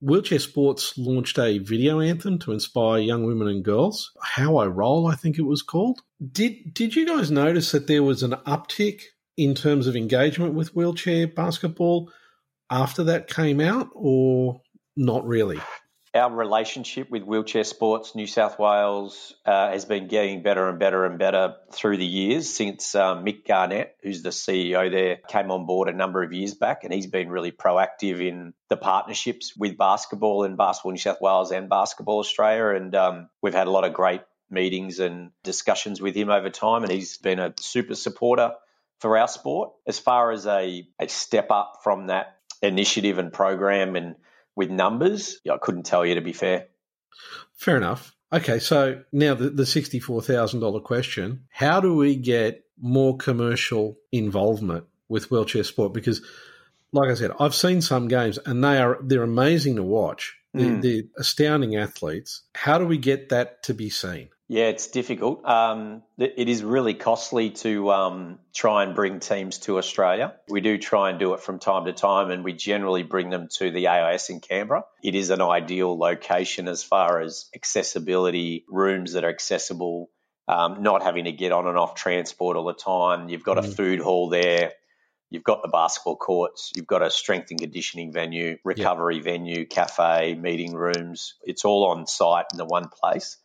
Wheelchair 0.00 0.38
Sports 0.38 0.96
launched 0.96 1.38
a 1.38 1.58
video 1.58 2.00
anthem 2.00 2.38
to 2.40 2.52
inspire 2.52 3.00
young 3.00 3.24
women 3.24 3.48
and 3.48 3.64
girls. 3.64 4.12
How 4.22 4.56
I 4.58 4.66
Roll, 4.66 5.08
I 5.08 5.16
think 5.16 5.38
it 5.38 5.42
was 5.42 5.62
called. 5.62 6.00
Did 6.32 6.72
did 6.72 6.94
you 6.94 7.04
guys 7.06 7.30
notice 7.30 7.72
that 7.72 7.88
there 7.88 8.04
was 8.04 8.22
an 8.22 8.32
uptick 8.46 9.02
in 9.36 9.54
terms 9.54 9.86
of 9.86 9.96
engagement 9.96 10.54
with 10.54 10.74
wheelchair 10.74 11.26
basketball 11.26 12.12
after 12.70 13.04
that 13.04 13.28
came 13.28 13.60
out, 13.60 13.88
or 13.92 14.60
not 14.96 15.26
really? 15.26 15.58
Our 16.18 16.34
relationship 16.34 17.08
with 17.10 17.22
Wheelchair 17.22 17.64
Sports 17.64 18.14
New 18.14 18.26
South 18.26 18.58
Wales 18.58 19.34
uh, 19.46 19.70
has 19.70 19.84
been 19.84 20.08
getting 20.08 20.42
better 20.42 20.68
and 20.68 20.78
better 20.78 21.04
and 21.06 21.18
better 21.18 21.54
through 21.72 21.96
the 21.96 22.06
years 22.06 22.50
since 22.50 22.94
um, 22.94 23.24
Mick 23.24 23.46
Garnett, 23.46 23.96
who's 24.02 24.22
the 24.22 24.30
CEO 24.30 24.90
there, 24.90 25.16
came 25.28 25.50
on 25.50 25.64
board 25.64 25.88
a 25.88 25.92
number 25.92 26.22
of 26.22 26.32
years 26.32 26.54
back. 26.54 26.84
And 26.84 26.92
he's 26.92 27.06
been 27.06 27.30
really 27.30 27.52
proactive 27.52 28.20
in 28.20 28.52
the 28.68 28.76
partnerships 28.76 29.56
with 29.56 29.78
basketball 29.78 30.44
and 30.44 30.56
Basketball 30.56 30.92
New 30.92 30.98
South 30.98 31.20
Wales 31.20 31.52
and 31.52 31.68
Basketball 31.68 32.18
Australia. 32.18 32.76
And 32.76 32.94
um, 32.94 33.28
we've 33.40 33.54
had 33.54 33.66
a 33.66 33.70
lot 33.70 33.84
of 33.84 33.94
great 33.94 34.22
meetings 34.50 34.98
and 34.98 35.30
discussions 35.44 36.00
with 36.00 36.14
him 36.14 36.30
over 36.30 36.50
time. 36.50 36.82
And 36.82 36.92
he's 36.92 37.16
been 37.18 37.38
a 37.38 37.54
super 37.60 37.94
supporter 37.94 38.52
for 38.98 39.16
our 39.16 39.28
sport. 39.28 39.70
As 39.86 39.98
far 39.98 40.32
as 40.32 40.46
a, 40.46 40.86
a 40.98 41.08
step 41.08 41.50
up 41.50 41.80
from 41.84 42.08
that 42.08 42.36
initiative 42.60 43.18
and 43.18 43.32
program 43.32 43.94
and 43.96 44.16
with 44.58 44.70
numbers, 44.70 45.38
I 45.48 45.56
couldn't 45.56 45.84
tell 45.84 46.04
you 46.04 46.16
to 46.16 46.20
be 46.20 46.32
fair. 46.32 46.66
Fair 47.54 47.76
enough. 47.76 48.14
Okay, 48.32 48.58
so 48.58 49.02
now 49.12 49.34
the, 49.34 49.50
the 49.50 49.62
$64,000 49.62 50.82
question 50.82 51.44
how 51.48 51.80
do 51.80 51.94
we 51.94 52.16
get 52.16 52.64
more 52.78 53.16
commercial 53.16 53.96
involvement 54.12 54.84
with 55.08 55.30
wheelchair 55.30 55.62
sport? 55.62 55.94
Because, 55.94 56.20
like 56.92 57.08
I 57.08 57.14
said, 57.14 57.30
I've 57.38 57.54
seen 57.54 57.80
some 57.80 58.08
games 58.08 58.38
and 58.44 58.62
they 58.62 58.78
are 58.78 58.98
they're 59.00 59.22
amazing 59.22 59.76
to 59.76 59.84
watch. 59.84 60.36
They're, 60.52 60.66
mm. 60.66 60.82
they're 60.82 61.02
astounding 61.16 61.76
athletes. 61.76 62.42
How 62.54 62.78
do 62.78 62.86
we 62.86 62.98
get 62.98 63.28
that 63.28 63.62
to 63.64 63.74
be 63.74 63.90
seen? 63.90 64.28
Yeah, 64.50 64.64
it's 64.68 64.86
difficult. 64.86 65.44
Um, 65.44 66.02
it 66.16 66.48
is 66.48 66.64
really 66.64 66.94
costly 66.94 67.50
to 67.50 67.90
um, 67.90 68.38
try 68.54 68.82
and 68.82 68.94
bring 68.94 69.20
teams 69.20 69.58
to 69.58 69.76
Australia. 69.76 70.34
We 70.48 70.62
do 70.62 70.78
try 70.78 71.10
and 71.10 71.18
do 71.18 71.34
it 71.34 71.40
from 71.40 71.58
time 71.58 71.84
to 71.84 71.92
time, 71.92 72.30
and 72.30 72.42
we 72.42 72.54
generally 72.54 73.02
bring 73.02 73.28
them 73.28 73.48
to 73.58 73.70
the 73.70 73.88
AIS 73.88 74.30
in 74.30 74.40
Canberra. 74.40 74.84
It 75.02 75.14
is 75.14 75.28
an 75.28 75.42
ideal 75.42 75.98
location 75.98 76.66
as 76.66 76.82
far 76.82 77.20
as 77.20 77.50
accessibility, 77.54 78.64
rooms 78.70 79.12
that 79.12 79.24
are 79.24 79.28
accessible, 79.28 80.08
um, 80.48 80.82
not 80.82 81.02
having 81.02 81.26
to 81.26 81.32
get 81.32 81.52
on 81.52 81.66
and 81.66 81.76
off 81.76 81.94
transport 81.94 82.56
all 82.56 82.64
the 82.64 82.72
time. 82.72 83.28
You've 83.28 83.44
got 83.44 83.58
mm. 83.58 83.68
a 83.68 83.70
food 83.70 84.00
hall 84.00 84.30
there. 84.30 84.72
You've 85.30 85.44
got 85.44 85.60
the 85.60 85.68
basketball 85.68 86.16
courts, 86.16 86.72
you've 86.74 86.86
got 86.86 87.02
a 87.02 87.10
strength 87.10 87.50
and 87.50 87.60
conditioning 87.60 88.14
venue, 88.14 88.56
recovery 88.64 89.16
yep. 89.16 89.24
venue, 89.24 89.66
cafe, 89.66 90.34
meeting 90.34 90.72
rooms. 90.72 91.34
It's 91.42 91.66
all 91.66 91.88
on 91.90 92.06
site 92.06 92.46
in 92.50 92.56
the 92.56 92.64
one 92.64 92.88
place. 92.88 93.36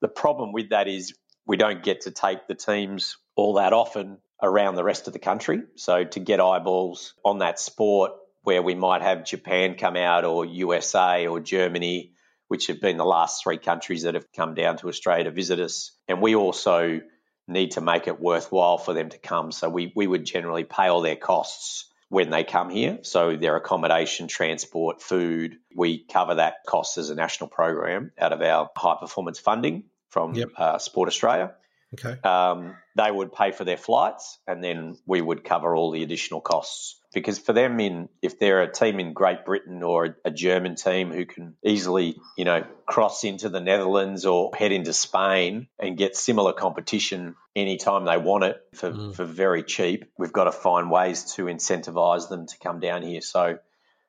The 0.00 0.08
problem 0.08 0.52
with 0.52 0.70
that 0.70 0.88
is 0.88 1.14
we 1.46 1.56
don't 1.56 1.82
get 1.82 2.02
to 2.02 2.10
take 2.10 2.46
the 2.46 2.54
teams 2.54 3.16
all 3.36 3.54
that 3.54 3.72
often 3.72 4.18
around 4.42 4.74
the 4.74 4.84
rest 4.84 5.06
of 5.06 5.12
the 5.12 5.18
country. 5.18 5.62
So 5.76 6.04
to 6.04 6.20
get 6.20 6.40
eyeballs 6.40 7.14
on 7.24 7.38
that 7.38 7.58
sport 7.58 8.12
where 8.42 8.62
we 8.62 8.74
might 8.74 9.02
have 9.02 9.26
Japan 9.26 9.74
come 9.76 9.96
out 9.96 10.24
or 10.24 10.46
USA 10.46 11.26
or 11.26 11.40
Germany, 11.40 12.12
which 12.48 12.68
have 12.68 12.80
been 12.80 12.96
the 12.96 13.04
last 13.04 13.42
three 13.42 13.58
countries 13.58 14.02
that 14.02 14.14
have 14.14 14.32
come 14.34 14.54
down 14.54 14.78
to 14.78 14.88
Australia 14.88 15.24
to 15.24 15.30
visit 15.30 15.60
us. 15.60 15.92
And 16.08 16.22
we 16.22 16.34
also 16.34 17.00
need 17.46 17.72
to 17.72 17.80
make 17.80 18.06
it 18.06 18.20
worthwhile 18.20 18.78
for 18.78 18.94
them 18.94 19.10
to 19.10 19.18
come. 19.18 19.52
So 19.52 19.68
we, 19.68 19.92
we 19.94 20.06
would 20.06 20.24
generally 20.24 20.64
pay 20.64 20.88
all 20.88 21.02
their 21.02 21.16
costs 21.16 21.89
when 22.10 22.28
they 22.28 22.44
come 22.44 22.68
here. 22.68 22.98
So 23.02 23.36
their 23.36 23.56
accommodation, 23.56 24.28
transport, 24.28 25.00
food, 25.00 25.58
we 25.74 25.98
cover 25.98 26.34
that 26.34 26.56
cost 26.66 26.98
as 26.98 27.08
a 27.08 27.14
national 27.14 27.48
program 27.48 28.12
out 28.18 28.32
of 28.32 28.42
our 28.42 28.68
high 28.76 28.96
performance 29.00 29.38
funding 29.38 29.84
from 30.10 30.34
yep. 30.34 30.50
uh, 30.56 30.78
Sport 30.78 31.08
Australia. 31.08 31.54
Okay. 31.94 32.20
Um, 32.22 32.76
they 32.96 33.10
would 33.10 33.32
pay 33.32 33.52
for 33.52 33.64
their 33.64 33.76
flights, 33.76 34.38
and 34.46 34.62
then 34.62 34.96
we 35.06 35.20
would 35.20 35.44
cover 35.44 35.74
all 35.74 35.90
the 35.90 36.02
additional 36.02 36.40
costs. 36.40 37.00
Because 37.12 37.40
for 37.40 37.52
them, 37.52 37.80
in 37.80 38.08
if 38.22 38.38
they're 38.38 38.62
a 38.62 38.72
team 38.72 39.00
in 39.00 39.12
Great 39.12 39.44
Britain 39.44 39.82
or 39.82 40.16
a 40.24 40.30
German 40.30 40.76
team 40.76 41.10
who 41.10 41.26
can 41.26 41.56
easily, 41.64 42.16
you 42.38 42.44
know, 42.44 42.64
cross 42.86 43.24
into 43.24 43.48
the 43.48 43.60
Netherlands 43.60 44.26
or 44.26 44.52
head 44.54 44.70
into 44.70 44.92
Spain 44.92 45.66
and 45.78 45.98
get 45.98 46.14
similar 46.14 46.52
competition 46.52 47.34
anytime 47.56 48.04
they 48.04 48.16
want 48.16 48.44
it 48.44 48.60
for, 48.74 48.92
mm. 48.92 49.14
for 49.14 49.24
very 49.24 49.64
cheap, 49.64 50.04
we've 50.18 50.32
got 50.32 50.44
to 50.44 50.52
find 50.52 50.88
ways 50.88 51.34
to 51.34 51.46
incentivize 51.46 52.28
them 52.28 52.46
to 52.46 52.58
come 52.62 52.78
down 52.78 53.02
here. 53.02 53.20
So 53.20 53.58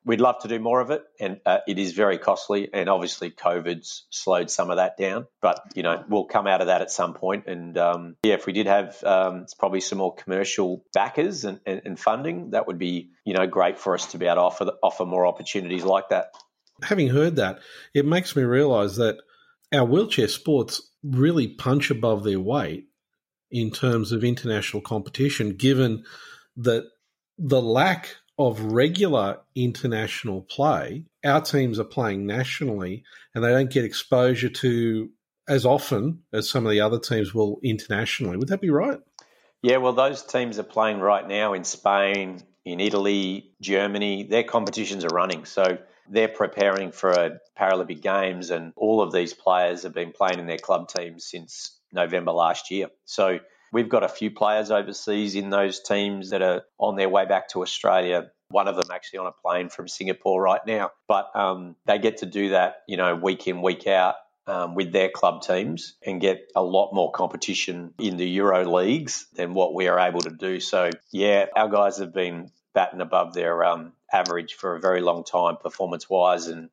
We'd 0.03 0.21
love 0.21 0.39
to 0.41 0.47
do 0.47 0.57
more 0.59 0.81
of 0.81 0.89
it, 0.89 1.03
and 1.19 1.39
uh, 1.45 1.59
it 1.67 1.77
is 1.77 1.93
very 1.93 2.17
costly. 2.17 2.69
And 2.73 2.89
obviously, 2.89 3.29
COVID's 3.29 4.07
slowed 4.09 4.49
some 4.49 4.71
of 4.71 4.77
that 4.77 4.97
down. 4.97 5.27
But 5.41 5.61
you 5.75 5.83
know, 5.83 6.03
we'll 6.09 6.25
come 6.25 6.47
out 6.47 6.61
of 6.61 6.67
that 6.67 6.81
at 6.81 6.89
some 6.89 7.13
point. 7.13 7.45
And 7.45 7.77
um, 7.77 8.15
yeah, 8.23 8.33
if 8.33 8.47
we 8.47 8.53
did 8.53 8.65
have 8.65 9.03
um, 9.03 9.45
probably 9.59 9.81
some 9.81 9.99
more 9.99 10.15
commercial 10.15 10.83
backers 10.93 11.45
and, 11.45 11.59
and, 11.67 11.81
and, 11.85 11.99
funding, 11.99 12.51
that 12.51 12.65
would 12.65 12.79
be 12.79 13.11
you 13.25 13.33
know 13.33 13.45
great 13.45 13.77
for 13.77 13.93
us 13.93 14.07
to 14.07 14.17
be 14.17 14.25
able 14.25 14.37
to 14.37 14.41
offer 14.41 14.71
offer 14.81 15.05
more 15.05 15.27
opportunities 15.27 15.83
like 15.83 16.09
that. 16.09 16.33
Having 16.81 17.09
heard 17.09 17.35
that, 17.35 17.59
it 17.93 18.05
makes 18.05 18.35
me 18.35 18.41
realise 18.41 18.95
that 18.95 19.17
our 19.71 19.85
wheelchair 19.85 20.27
sports 20.27 20.81
really 21.03 21.47
punch 21.47 21.91
above 21.91 22.23
their 22.23 22.39
weight 22.39 22.87
in 23.51 23.69
terms 23.69 24.11
of 24.11 24.23
international 24.23 24.81
competition, 24.81 25.55
given 25.55 26.03
that 26.57 26.85
the 27.37 27.61
lack 27.61 28.15
of 28.37 28.59
regular 28.61 29.39
international 29.55 30.41
play, 30.41 31.05
our 31.23 31.41
teams 31.41 31.79
are 31.79 31.85
playing 31.85 32.25
nationally 32.25 33.03
and 33.35 33.43
they 33.43 33.49
don't 33.49 33.69
get 33.69 33.85
exposure 33.85 34.49
to 34.49 35.09
as 35.47 35.65
often 35.65 36.23
as 36.33 36.49
some 36.49 36.65
of 36.65 36.71
the 36.71 36.81
other 36.81 36.99
teams 36.99 37.33
will 37.33 37.59
internationally. 37.63 38.37
Would 38.37 38.47
that 38.49 38.61
be 38.61 38.69
right? 38.69 38.99
Yeah, 39.61 39.77
well, 39.77 39.93
those 39.93 40.23
teams 40.23 40.57
are 40.57 40.63
playing 40.63 40.99
right 40.99 41.27
now 41.27 41.53
in 41.53 41.63
Spain, 41.63 42.41
in 42.65 42.79
Italy, 42.79 43.51
Germany. 43.61 44.23
Their 44.23 44.43
competitions 44.43 45.05
are 45.05 45.13
running. 45.13 45.45
So 45.45 45.77
they're 46.09 46.27
preparing 46.27 46.91
for 46.91 47.11
a 47.11 47.39
Paralympic 47.59 48.01
Games, 48.01 48.49
and 48.49 48.73
all 48.75 49.01
of 49.01 49.11
these 49.11 49.33
players 49.33 49.83
have 49.83 49.93
been 49.93 50.11
playing 50.11 50.39
in 50.39 50.47
their 50.47 50.57
club 50.57 50.87
teams 50.87 51.25
since 51.25 51.79
November 51.91 52.31
last 52.31 52.71
year. 52.71 52.87
So 53.05 53.39
We've 53.71 53.89
got 53.89 54.03
a 54.03 54.09
few 54.09 54.31
players 54.31 54.69
overseas 54.69 55.35
in 55.35 55.49
those 55.49 55.79
teams 55.79 56.31
that 56.31 56.41
are 56.41 56.63
on 56.77 56.95
their 56.95 57.09
way 57.09 57.25
back 57.25 57.49
to 57.49 57.61
Australia. 57.61 58.31
One 58.49 58.67
of 58.67 58.75
them 58.75 58.91
actually 58.91 59.19
on 59.19 59.27
a 59.27 59.31
plane 59.31 59.69
from 59.69 59.87
Singapore 59.87 60.41
right 60.41 60.61
now. 60.67 60.91
But 61.07 61.33
um, 61.35 61.75
they 61.85 61.97
get 61.97 62.17
to 62.17 62.25
do 62.25 62.49
that, 62.49 62.81
you 62.87 62.97
know, 62.97 63.15
week 63.15 63.47
in, 63.47 63.61
week 63.61 63.87
out 63.87 64.15
um, 64.45 64.75
with 64.75 64.91
their 64.91 65.09
club 65.09 65.41
teams 65.41 65.95
and 66.05 66.19
get 66.19 66.51
a 66.55 66.63
lot 66.63 66.93
more 66.93 67.11
competition 67.11 67.93
in 67.97 68.17
the 68.17 68.27
Euro 68.31 68.69
leagues 68.69 69.27
than 69.33 69.53
what 69.53 69.73
we 69.73 69.87
are 69.87 69.99
able 69.99 70.19
to 70.21 70.31
do. 70.31 70.59
So, 70.59 70.89
yeah, 71.11 71.45
our 71.55 71.69
guys 71.69 71.97
have 71.99 72.13
been 72.13 72.51
batting 72.73 73.01
above 73.01 73.33
their 73.33 73.63
um, 73.63 73.93
average 74.11 74.55
for 74.55 74.75
a 74.75 74.81
very 74.81 75.01
long 75.01 75.23
time, 75.23 75.55
performance 75.55 76.09
wise. 76.09 76.47
And 76.47 76.69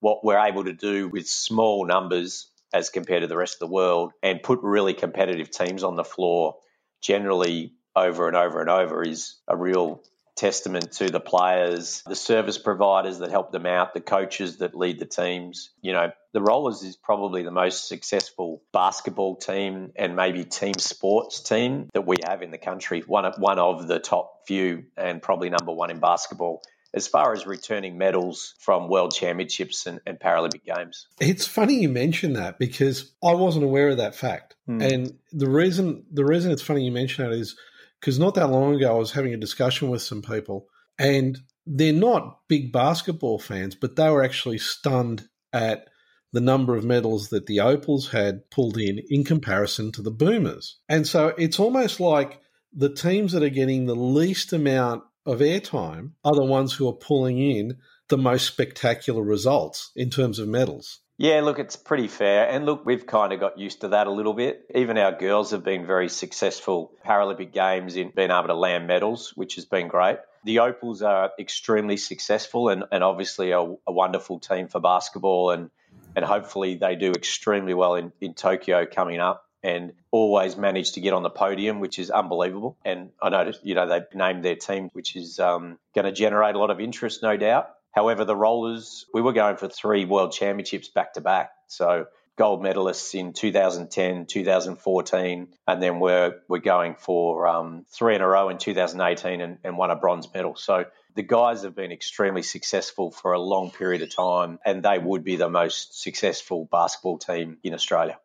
what 0.00 0.24
we're 0.24 0.44
able 0.44 0.64
to 0.64 0.72
do 0.72 1.08
with 1.08 1.28
small 1.28 1.86
numbers 1.86 2.49
as 2.72 2.90
compared 2.90 3.22
to 3.22 3.26
the 3.26 3.36
rest 3.36 3.54
of 3.54 3.68
the 3.68 3.74
world 3.74 4.12
and 4.22 4.42
put 4.42 4.60
really 4.62 4.94
competitive 4.94 5.50
teams 5.50 5.82
on 5.82 5.96
the 5.96 6.04
floor 6.04 6.56
generally 7.02 7.72
over 7.96 8.28
and 8.28 8.36
over 8.36 8.60
and 8.60 8.70
over 8.70 9.02
is 9.02 9.36
a 9.48 9.56
real 9.56 10.02
testament 10.36 10.92
to 10.92 11.10
the 11.10 11.20
players, 11.20 12.02
the 12.06 12.16
service 12.16 12.56
providers 12.56 13.18
that 13.18 13.30
help 13.30 13.52
them 13.52 13.66
out, 13.66 13.92
the 13.92 14.00
coaches 14.00 14.58
that 14.58 14.74
lead 14.74 14.98
the 14.98 15.04
teams. 15.04 15.70
You 15.82 15.92
know, 15.92 16.12
the 16.32 16.40
Rollers 16.40 16.82
is 16.82 16.96
probably 16.96 17.42
the 17.42 17.50
most 17.50 17.88
successful 17.88 18.62
basketball 18.72 19.36
team 19.36 19.92
and 19.96 20.16
maybe 20.16 20.44
team 20.44 20.74
sports 20.78 21.42
team 21.42 21.88
that 21.92 22.06
we 22.06 22.16
have 22.26 22.40
in 22.42 22.50
the 22.50 22.58
country. 22.58 23.02
One 23.06 23.26
of, 23.26 23.34
one 23.38 23.58
of 23.58 23.86
the 23.86 23.98
top 23.98 24.46
few 24.46 24.84
and 24.96 25.20
probably 25.20 25.50
number 25.50 25.72
one 25.72 25.90
in 25.90 26.00
basketball. 26.00 26.62
As 26.92 27.06
far 27.06 27.32
as 27.32 27.46
returning 27.46 27.96
medals 27.98 28.54
from 28.58 28.88
World 28.88 29.14
Championships 29.14 29.86
and, 29.86 30.00
and 30.06 30.18
Paralympic 30.18 30.64
Games. 30.64 31.06
It's 31.20 31.46
funny 31.46 31.74
you 31.74 31.88
mention 31.88 32.32
that 32.34 32.58
because 32.58 33.12
I 33.22 33.34
wasn't 33.34 33.64
aware 33.64 33.88
of 33.88 33.98
that 33.98 34.14
fact. 34.14 34.56
Hmm. 34.66 34.82
And 34.82 35.18
the 35.32 35.48
reason 35.48 36.04
the 36.12 36.24
reason 36.24 36.50
it's 36.50 36.62
funny 36.62 36.84
you 36.84 36.92
mention 36.92 37.24
that 37.24 37.36
is 37.36 37.56
because 38.00 38.18
not 38.18 38.34
that 38.34 38.50
long 38.50 38.74
ago 38.74 38.90
I 38.90 38.98
was 38.98 39.12
having 39.12 39.34
a 39.34 39.38
discussion 39.38 39.88
with 39.90 40.02
some 40.02 40.22
people 40.22 40.66
and 40.98 41.38
they're 41.66 41.92
not 41.92 42.40
big 42.48 42.72
basketball 42.72 43.38
fans, 43.38 43.74
but 43.74 43.96
they 43.96 44.10
were 44.10 44.24
actually 44.24 44.58
stunned 44.58 45.28
at 45.52 45.86
the 46.32 46.40
number 46.40 46.76
of 46.76 46.84
medals 46.84 47.28
that 47.28 47.46
the 47.46 47.60
Opals 47.60 48.08
had 48.10 48.50
pulled 48.50 48.76
in 48.76 49.00
in 49.08 49.24
comparison 49.24 49.92
to 49.92 50.02
the 50.02 50.10
Boomers. 50.10 50.78
And 50.88 51.06
so 51.06 51.28
it's 51.38 51.58
almost 51.58 52.00
like 52.00 52.40
the 52.72 52.92
teams 52.92 53.32
that 53.32 53.42
are 53.42 53.48
getting 53.48 53.86
the 53.86 53.96
least 53.96 54.52
amount 54.52 55.02
of 55.26 55.40
airtime 55.40 56.12
are 56.24 56.34
the 56.34 56.44
ones 56.44 56.74
who 56.74 56.88
are 56.88 56.94
pulling 56.94 57.38
in 57.38 57.78
the 58.08 58.18
most 58.18 58.46
spectacular 58.46 59.22
results 59.22 59.92
in 59.94 60.10
terms 60.10 60.38
of 60.38 60.48
medals. 60.48 61.00
Yeah, 61.16 61.42
look, 61.42 61.58
it's 61.58 61.76
pretty 61.76 62.08
fair. 62.08 62.48
And 62.48 62.64
look, 62.64 62.86
we've 62.86 63.06
kind 63.06 63.34
of 63.34 63.40
got 63.40 63.58
used 63.58 63.82
to 63.82 63.88
that 63.88 64.06
a 64.06 64.10
little 64.10 64.32
bit. 64.32 64.64
Even 64.74 64.96
our 64.96 65.12
girls 65.12 65.50
have 65.50 65.62
been 65.62 65.86
very 65.86 66.08
successful 66.08 66.92
Paralympic 67.04 67.52
Games 67.52 67.96
in 67.96 68.10
being 68.16 68.30
able 68.30 68.46
to 68.46 68.54
land 68.54 68.86
medals, 68.86 69.32
which 69.36 69.56
has 69.56 69.66
been 69.66 69.88
great. 69.88 70.16
The 70.44 70.60
Opals 70.60 71.02
are 71.02 71.30
extremely 71.38 71.98
successful 71.98 72.70
and, 72.70 72.84
and 72.90 73.04
obviously 73.04 73.50
a, 73.50 73.60
a 73.60 73.92
wonderful 73.92 74.40
team 74.40 74.68
for 74.68 74.80
basketball. 74.80 75.50
And, 75.50 75.70
and 76.16 76.24
hopefully 76.24 76.76
they 76.76 76.96
do 76.96 77.10
extremely 77.10 77.74
well 77.74 77.96
in, 77.96 78.12
in 78.22 78.32
Tokyo 78.32 78.86
coming 78.86 79.20
up 79.20 79.44
and 79.62 79.92
always 80.10 80.56
managed 80.56 80.94
to 80.94 81.00
get 81.00 81.12
on 81.12 81.22
the 81.22 81.30
podium, 81.30 81.80
which 81.80 81.98
is 81.98 82.10
unbelievable. 82.10 82.76
And 82.84 83.10
I 83.22 83.28
noticed, 83.28 83.64
you 83.64 83.74
know, 83.74 83.86
they've 83.86 84.14
named 84.14 84.44
their 84.44 84.56
team, 84.56 84.90
which 84.92 85.16
is 85.16 85.38
um, 85.38 85.78
going 85.94 86.06
to 86.06 86.12
generate 86.12 86.54
a 86.54 86.58
lot 86.58 86.70
of 86.70 86.80
interest, 86.80 87.22
no 87.22 87.36
doubt. 87.36 87.70
However, 87.92 88.24
the 88.24 88.36
rollers, 88.36 89.06
we 89.12 89.20
were 89.20 89.32
going 89.32 89.56
for 89.56 89.68
three 89.68 90.04
world 90.04 90.32
championships 90.32 90.88
back 90.88 91.14
to 91.14 91.20
back. 91.20 91.50
So 91.66 92.06
gold 92.36 92.62
medalists 92.62 93.18
in 93.18 93.32
2010, 93.32 94.26
2014, 94.26 95.48
and 95.66 95.82
then 95.82 96.00
we're 96.00 96.40
we're 96.48 96.58
going 96.58 96.94
for 96.94 97.46
um, 97.46 97.84
three 97.90 98.14
in 98.14 98.22
a 98.22 98.26
row 98.26 98.48
in 98.48 98.58
2018 98.58 99.40
and, 99.40 99.58
and 99.64 99.76
won 99.76 99.90
a 99.90 99.96
bronze 99.96 100.26
medal. 100.32 100.54
So 100.56 100.84
the 101.16 101.22
guys 101.22 101.64
have 101.64 101.74
been 101.74 101.92
extremely 101.92 102.42
successful 102.42 103.10
for 103.10 103.32
a 103.32 103.40
long 103.40 103.70
period 103.70 104.02
of 104.02 104.14
time, 104.14 104.58
and 104.64 104.82
they 104.82 104.98
would 104.98 105.24
be 105.24 105.36
the 105.36 105.50
most 105.50 106.00
successful 106.00 106.68
basketball 106.70 107.18
team 107.18 107.58
in 107.62 107.74
Australia. 107.74 108.18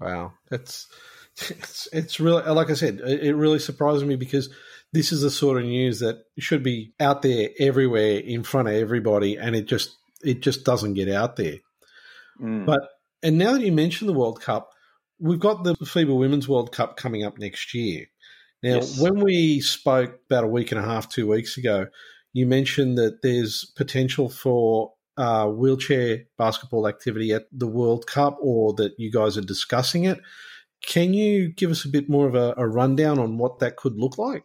Wow, 0.00 0.32
that's 0.48 0.88
it's 1.48 1.88
it's 1.92 2.20
really 2.20 2.42
like 2.42 2.70
I 2.70 2.74
said, 2.74 3.00
it 3.00 3.34
really 3.34 3.58
surprises 3.58 4.04
me 4.04 4.16
because 4.16 4.50
this 4.92 5.12
is 5.12 5.22
the 5.22 5.30
sort 5.30 5.58
of 5.58 5.64
news 5.64 6.00
that 6.00 6.24
should 6.38 6.62
be 6.62 6.92
out 6.98 7.22
there 7.22 7.50
everywhere 7.58 8.18
in 8.18 8.42
front 8.42 8.68
of 8.68 8.74
everybody, 8.74 9.36
and 9.36 9.54
it 9.54 9.66
just 9.66 9.96
it 10.22 10.40
just 10.40 10.64
doesn't 10.64 10.94
get 10.94 11.08
out 11.08 11.36
there. 11.36 11.56
Mm. 12.40 12.66
But 12.66 12.80
and 13.22 13.38
now 13.38 13.52
that 13.52 13.62
you 13.62 13.72
mention 13.72 14.06
the 14.06 14.12
World 14.12 14.40
Cup, 14.40 14.70
we've 15.18 15.40
got 15.40 15.64
the 15.64 15.74
FIBA 15.74 16.16
Women's 16.16 16.48
World 16.48 16.72
Cup 16.72 16.96
coming 16.96 17.24
up 17.24 17.38
next 17.38 17.74
year. 17.74 18.06
Now, 18.62 18.76
yes. 18.76 19.00
when 19.00 19.20
we 19.20 19.60
spoke 19.60 20.18
about 20.28 20.44
a 20.44 20.48
week 20.48 20.72
and 20.72 20.80
a 20.80 20.84
half, 20.84 21.08
two 21.08 21.26
weeks 21.26 21.56
ago, 21.56 21.86
you 22.32 22.46
mentioned 22.46 22.98
that 22.98 23.22
there's 23.22 23.64
potential 23.76 24.28
for 24.28 24.92
uh, 25.20 25.46
wheelchair 25.46 26.24
basketball 26.38 26.88
activity 26.88 27.32
at 27.32 27.44
the 27.52 27.66
World 27.66 28.06
Cup, 28.06 28.38
or 28.40 28.72
that 28.74 28.94
you 28.98 29.12
guys 29.12 29.36
are 29.36 29.42
discussing 29.42 30.04
it. 30.04 30.18
Can 30.82 31.12
you 31.12 31.50
give 31.50 31.70
us 31.70 31.84
a 31.84 31.88
bit 31.88 32.08
more 32.08 32.26
of 32.26 32.34
a, 32.34 32.54
a 32.56 32.66
rundown 32.66 33.18
on 33.18 33.36
what 33.36 33.58
that 33.58 33.76
could 33.76 33.98
look 33.98 34.16
like? 34.16 34.44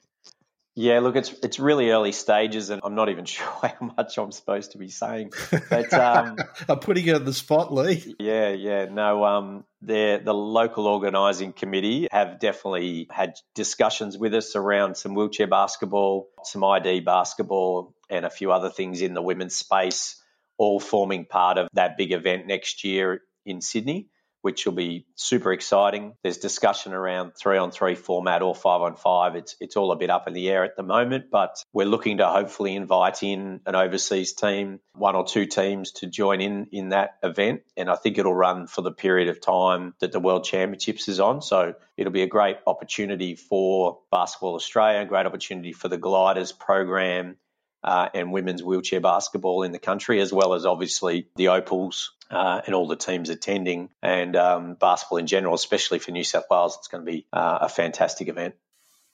Yeah, 0.78 1.00
look, 1.00 1.16
it's 1.16 1.34
it's 1.42 1.58
really 1.58 1.92
early 1.92 2.12
stages, 2.12 2.70
and 2.70 2.82
I'm 2.84 2.96
not 2.96 3.08
even 3.08 3.24
sure 3.36 3.48
how 3.62 3.94
much 3.98 4.18
I'm 4.18 4.34
supposed 4.34 4.74
to 4.74 4.78
be 4.78 4.90
saying. 4.90 5.32
But 5.70 5.94
um, 5.94 6.36
I'm 6.70 6.80
putting 6.80 7.06
you 7.06 7.16
on 7.16 7.24
the 7.24 7.34
spot, 7.34 7.74
Lee. 7.74 8.14
Yeah, 8.20 8.50
yeah, 8.50 8.86
no. 8.92 9.24
Um, 9.24 9.64
the 9.82 10.22
the 10.22 10.34
local 10.34 10.88
organising 10.88 11.54
committee 11.54 12.10
have 12.12 12.40
definitely 12.40 13.08
had 13.10 13.36
discussions 13.54 14.18
with 14.18 14.34
us 14.34 14.58
around 14.58 14.98
some 14.98 15.16
wheelchair 15.16 15.48
basketball, 15.48 16.28
some 16.44 16.66
ID 16.66 17.00
basketball, 17.00 17.96
and 18.10 18.26
a 18.26 18.30
few 18.30 18.52
other 18.52 18.70
things 18.70 19.02
in 19.02 19.14
the 19.14 19.22
women's 19.22 19.56
space, 19.56 20.22
all 20.58 20.80
forming 20.80 21.26
part 21.26 21.58
of 21.58 21.68
that 21.74 21.98
big 21.98 22.12
event 22.12 22.48
next 22.48 22.84
year 22.84 23.22
in 23.46 23.62
Sydney 23.62 24.10
which 24.46 24.68
will 24.68 24.74
be 24.74 25.08
super 25.16 25.52
exciting. 25.52 26.14
There's 26.22 26.38
discussion 26.38 26.94
around 26.94 27.32
three 27.32 27.58
on 27.58 27.72
three 27.72 27.96
format 27.96 28.44
or 28.44 28.54
five 28.54 28.82
on 28.82 28.96
five. 28.96 29.36
It's 29.36 29.56
it's 29.60 29.76
all 29.76 29.92
a 29.92 29.96
bit 29.96 30.12
up 30.12 30.28
in 30.28 30.36
the 30.36 30.48
air 30.50 30.64
at 30.64 30.78
the 30.78 30.84
moment, 30.84 31.32
but 31.32 31.64
we're 31.74 31.88
looking 31.88 32.18
to 32.18 32.28
hopefully 32.28 32.76
invite 32.76 33.24
in 33.24 33.62
an 33.66 33.74
overseas 33.74 34.34
team, 34.34 34.82
one 34.94 35.16
or 35.16 35.26
two 35.26 35.48
teams 35.48 35.94
to 35.94 36.06
join 36.06 36.42
in 36.42 36.68
in 36.72 36.90
that 36.90 37.16
event. 37.24 37.62
And 37.76 37.90
I 37.90 37.96
think 37.96 38.20
it'll 38.20 38.36
run 38.36 38.68
for 38.68 38.84
the 38.84 38.92
period 38.92 39.30
of 39.30 39.42
time 39.42 39.96
that 40.00 40.12
the 40.12 40.20
World 40.20 40.44
Championships 40.44 41.08
is 41.08 41.20
on. 41.20 41.42
So 41.42 41.74
it'll 41.98 42.14
be 42.14 42.22
a 42.22 42.28
great 42.28 42.58
opportunity 42.68 43.34
for 43.34 44.02
Basketball 44.12 44.54
Australia, 44.54 45.02
a 45.02 45.06
great 45.06 45.26
opportunity 45.26 45.74
for 45.74 45.88
the 45.88 45.98
Gliders 45.98 46.52
program 46.52 47.38
uh, 47.86 48.10
and 48.16 48.34
women's 48.34 48.64
wheelchair 48.64 49.00
basketball 49.00 49.62
in 49.62 49.72
the 49.72 49.80
country, 49.80 50.20
as 50.20 50.34
well 50.34 50.56
as 50.56 50.66
obviously 50.66 51.28
the 51.36 51.50
Opals 51.50 52.14
uh, 52.32 52.62
and 52.66 52.74
all 52.74 52.88
the 52.88 52.96
teams 52.96 53.30
attending, 53.30 53.90
and 54.02 54.36
um, 54.36 54.74
basketball 54.74 55.20
in 55.20 55.28
general, 55.28 55.54
especially 55.54 56.00
for 56.00 56.12
New 56.12 56.24
South 56.24 56.46
Wales. 56.50 56.76
It's 56.80 56.88
going 56.88 57.06
to 57.06 57.12
be 57.12 57.28
uh, 57.32 57.60
a 57.62 57.70
fantastic 57.70 58.28
event. 58.28 58.56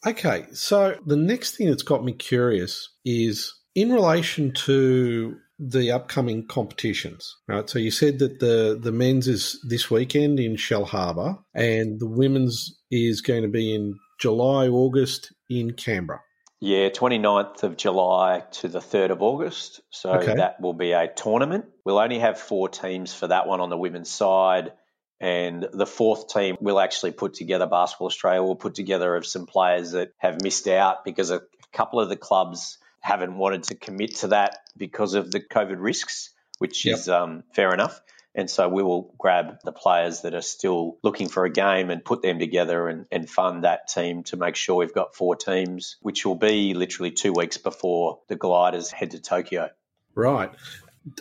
Okay, 0.07 0.45
so 0.53 0.97
the 1.05 1.17
next 1.17 1.57
thing 1.57 1.67
that's 1.67 1.83
got 1.83 2.03
me 2.03 2.13
curious 2.13 2.89
is 3.05 3.53
in 3.75 3.91
relation 3.91 4.53
to 4.53 5.37
the 5.59 5.91
upcoming 5.91 6.47
competitions. 6.47 7.35
Right, 7.47 7.69
so 7.69 7.77
you 7.77 7.91
said 7.91 8.19
that 8.19 8.39
the 8.39 8.79
the 8.81 8.93
men's 8.93 9.27
is 9.27 9.63
this 9.67 9.91
weekend 9.91 10.39
in 10.39 10.55
Shellharbour, 10.55 11.37
and 11.53 11.99
the 11.99 12.07
women's 12.07 12.79
is 12.89 13.19
going 13.21 13.43
to 13.43 13.49
be 13.49 13.75
in 13.75 13.99
July, 14.19 14.67
August 14.67 15.33
in 15.49 15.73
Canberra. 15.73 16.21
Yeah, 16.63 16.89
29th 16.89 17.63
of 17.63 17.75
July 17.75 18.43
to 18.51 18.67
the 18.67 18.79
3rd 18.79 19.09
of 19.09 19.23
August. 19.23 19.81
So 19.89 20.11
okay. 20.13 20.35
that 20.35 20.61
will 20.61 20.75
be 20.75 20.91
a 20.91 21.07
tournament. 21.07 21.65
We'll 21.83 21.97
only 21.97 22.19
have 22.19 22.39
four 22.39 22.69
teams 22.69 23.11
for 23.11 23.27
that 23.27 23.47
one 23.47 23.59
on 23.61 23.71
the 23.71 23.77
women's 23.77 24.11
side. 24.11 24.71
And 25.19 25.67
the 25.73 25.87
fourth 25.87 26.27
team 26.27 26.57
will 26.61 26.79
actually 26.79 27.11
put 27.11 27.33
together 27.33 27.65
Basketball 27.65 28.07
Australia 28.07 28.43
will 28.43 28.55
put 28.55 28.75
together 28.75 29.15
of 29.15 29.25
some 29.25 29.47
players 29.47 29.91
that 29.91 30.13
have 30.17 30.41
missed 30.43 30.67
out 30.67 31.03
because 31.03 31.31
a 31.31 31.41
couple 31.73 31.99
of 31.99 32.09
the 32.09 32.15
clubs 32.15 32.77
haven't 32.99 33.35
wanted 33.35 33.63
to 33.63 33.75
commit 33.75 34.17
to 34.17 34.27
that 34.27 34.59
because 34.77 35.15
of 35.15 35.31
the 35.31 35.39
COVID 35.39 35.77
risks, 35.79 36.29
which 36.59 36.85
yep. 36.85 36.99
is 36.99 37.09
um, 37.09 37.43
fair 37.53 37.73
enough. 37.73 37.99
And 38.33 38.49
so 38.49 38.69
we 38.69 38.81
will 38.81 39.13
grab 39.17 39.57
the 39.63 39.73
players 39.73 40.21
that 40.21 40.33
are 40.33 40.41
still 40.41 40.97
looking 41.03 41.27
for 41.27 41.43
a 41.43 41.49
game 41.49 41.89
and 41.89 42.03
put 42.03 42.21
them 42.21 42.39
together 42.39 42.87
and, 42.87 43.05
and 43.11 43.29
fund 43.29 43.65
that 43.65 43.89
team 43.89 44.23
to 44.25 44.37
make 44.37 44.55
sure 44.55 44.77
we've 44.77 44.93
got 44.93 45.15
four 45.15 45.35
teams, 45.35 45.97
which 46.01 46.25
will 46.25 46.35
be 46.35 46.73
literally 46.73 47.11
two 47.11 47.33
weeks 47.33 47.57
before 47.57 48.19
the 48.29 48.37
gliders 48.37 48.89
head 48.89 49.11
to 49.11 49.19
Tokyo. 49.19 49.69
Right. 50.15 50.51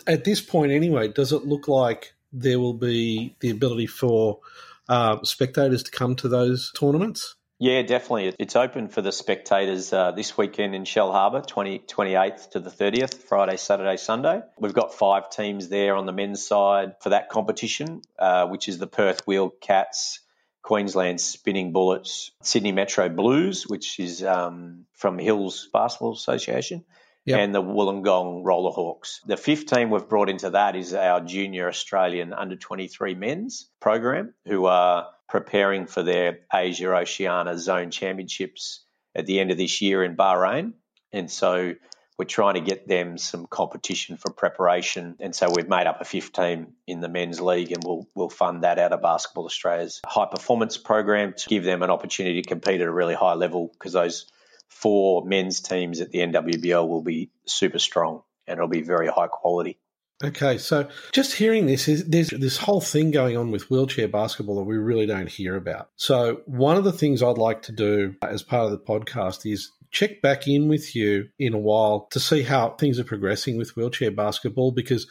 At 0.07 0.23
this 0.23 0.41
point, 0.41 0.71
anyway, 0.71 1.09
does 1.09 1.33
it 1.33 1.45
look 1.45 1.67
like 1.67 2.13
there 2.31 2.59
will 2.59 2.73
be 2.73 3.35
the 3.41 3.49
ability 3.49 3.87
for 3.87 4.39
uh, 4.87 5.23
spectators 5.23 5.83
to 5.83 5.91
come 5.91 6.15
to 6.17 6.29
those 6.29 6.71
tournaments? 6.77 7.35
Yeah, 7.61 7.83
definitely. 7.83 8.33
It's 8.39 8.55
open 8.55 8.87
for 8.87 9.03
the 9.03 9.11
spectators 9.11 9.93
uh, 9.93 10.09
this 10.13 10.35
weekend 10.35 10.73
in 10.73 10.83
Shellharbour, 10.83 11.45
20, 11.45 11.77
28th 11.77 12.49
to 12.53 12.59
the 12.59 12.71
30th, 12.71 13.13
Friday, 13.13 13.55
Saturday, 13.57 13.97
Sunday. 13.97 14.41
We've 14.57 14.73
got 14.73 14.95
five 14.95 15.29
teams 15.29 15.69
there 15.69 15.95
on 15.95 16.07
the 16.07 16.11
men's 16.11 16.43
side 16.43 16.95
for 17.01 17.09
that 17.09 17.29
competition, 17.29 18.01
uh, 18.17 18.47
which 18.47 18.67
is 18.67 18.79
the 18.79 18.87
Perth 18.87 19.27
Wheel 19.27 19.51
Cats, 19.51 20.21
Queensland 20.63 21.21
Spinning 21.21 21.71
Bullets, 21.71 22.31
Sydney 22.41 22.71
Metro 22.71 23.09
Blues, 23.09 23.67
which 23.67 23.99
is 23.99 24.23
um, 24.23 24.87
from 24.93 25.19
Hills 25.19 25.69
Basketball 25.71 26.13
Association, 26.13 26.83
Yep. 27.25 27.39
and 27.39 27.53
the 27.53 27.61
Wollongong 27.61 28.43
Roller 28.43 28.71
Hawks. 28.71 29.21
The 29.27 29.37
fifth 29.37 29.67
team 29.67 29.91
we've 29.91 30.09
brought 30.09 30.27
into 30.27 30.49
that 30.49 30.75
is 30.75 30.95
our 30.95 31.21
junior 31.21 31.67
Australian 31.67 32.33
under 32.33 32.55
23 32.55 33.13
men's 33.13 33.69
program, 33.79 34.33
who 34.47 34.65
are 34.65 35.05
preparing 35.31 35.87
for 35.87 36.03
their 36.03 36.39
Asia 36.53 36.93
Oceania 36.93 37.57
Zone 37.57 37.89
Championships 37.89 38.83
at 39.15 39.25
the 39.25 39.39
end 39.39 39.49
of 39.49 39.57
this 39.57 39.81
year 39.81 40.03
in 40.03 40.17
Bahrain. 40.17 40.73
And 41.13 41.31
so 41.31 41.73
we're 42.19 42.25
trying 42.25 42.55
to 42.55 42.59
get 42.61 42.85
them 42.85 43.17
some 43.17 43.47
competition 43.49 44.17
for 44.17 44.29
preparation. 44.33 45.15
And 45.21 45.33
so 45.33 45.49
we've 45.49 45.69
made 45.69 45.87
up 45.87 46.01
a 46.01 46.03
fifth 46.03 46.33
team 46.33 46.73
in 46.85 46.99
the 46.99 47.07
men's 47.07 47.39
league 47.39 47.71
and 47.71 47.81
we'll, 47.81 48.09
we'll 48.13 48.29
fund 48.29 48.65
that 48.65 48.77
out 48.77 48.91
of 48.91 49.01
Basketball 49.01 49.45
Australia's 49.45 50.01
high 50.05 50.27
performance 50.29 50.75
program 50.75 51.33
to 51.37 51.47
give 51.47 51.63
them 51.63 51.81
an 51.81 51.89
opportunity 51.89 52.41
to 52.41 52.49
compete 52.49 52.81
at 52.81 52.87
a 52.87 52.91
really 52.91 53.15
high 53.15 53.35
level 53.35 53.69
because 53.71 53.93
those 53.93 54.29
four 54.67 55.25
men's 55.25 55.61
teams 55.61 56.01
at 56.01 56.11
the 56.11 56.19
NWBL 56.19 56.89
will 56.89 57.03
be 57.03 57.31
super 57.47 57.79
strong 57.79 58.23
and 58.47 58.57
it'll 58.57 58.67
be 58.67 58.81
very 58.81 59.07
high 59.07 59.27
quality. 59.27 59.79
Okay, 60.23 60.57
so 60.57 60.87
just 61.11 61.33
hearing 61.33 61.65
this 61.65 61.87
is 61.87 62.05
there's 62.05 62.29
this 62.29 62.57
whole 62.57 62.81
thing 62.81 63.11
going 63.11 63.37
on 63.37 63.51
with 63.51 63.69
wheelchair 63.69 64.07
basketball 64.07 64.57
that 64.57 64.63
we 64.63 64.77
really 64.77 65.05
don't 65.05 65.29
hear 65.29 65.55
about. 65.55 65.89
So 65.95 66.41
one 66.45 66.77
of 66.77 66.83
the 66.83 66.91
things 66.91 67.23
I'd 67.23 67.37
like 67.37 67.63
to 67.63 67.71
do 67.71 68.15
as 68.21 68.43
part 68.43 68.65
of 68.65 68.71
the 68.71 68.77
podcast 68.77 69.51
is 69.51 69.71
check 69.91 70.21
back 70.21 70.47
in 70.47 70.67
with 70.67 70.95
you 70.95 71.29
in 71.39 71.53
a 71.53 71.59
while 71.59 72.07
to 72.11 72.19
see 72.19 72.43
how 72.43 72.71
things 72.71 72.99
are 72.99 73.03
progressing 73.03 73.57
with 73.57 73.75
wheelchair 73.75 74.11
basketball 74.11 74.71
because 74.71 75.07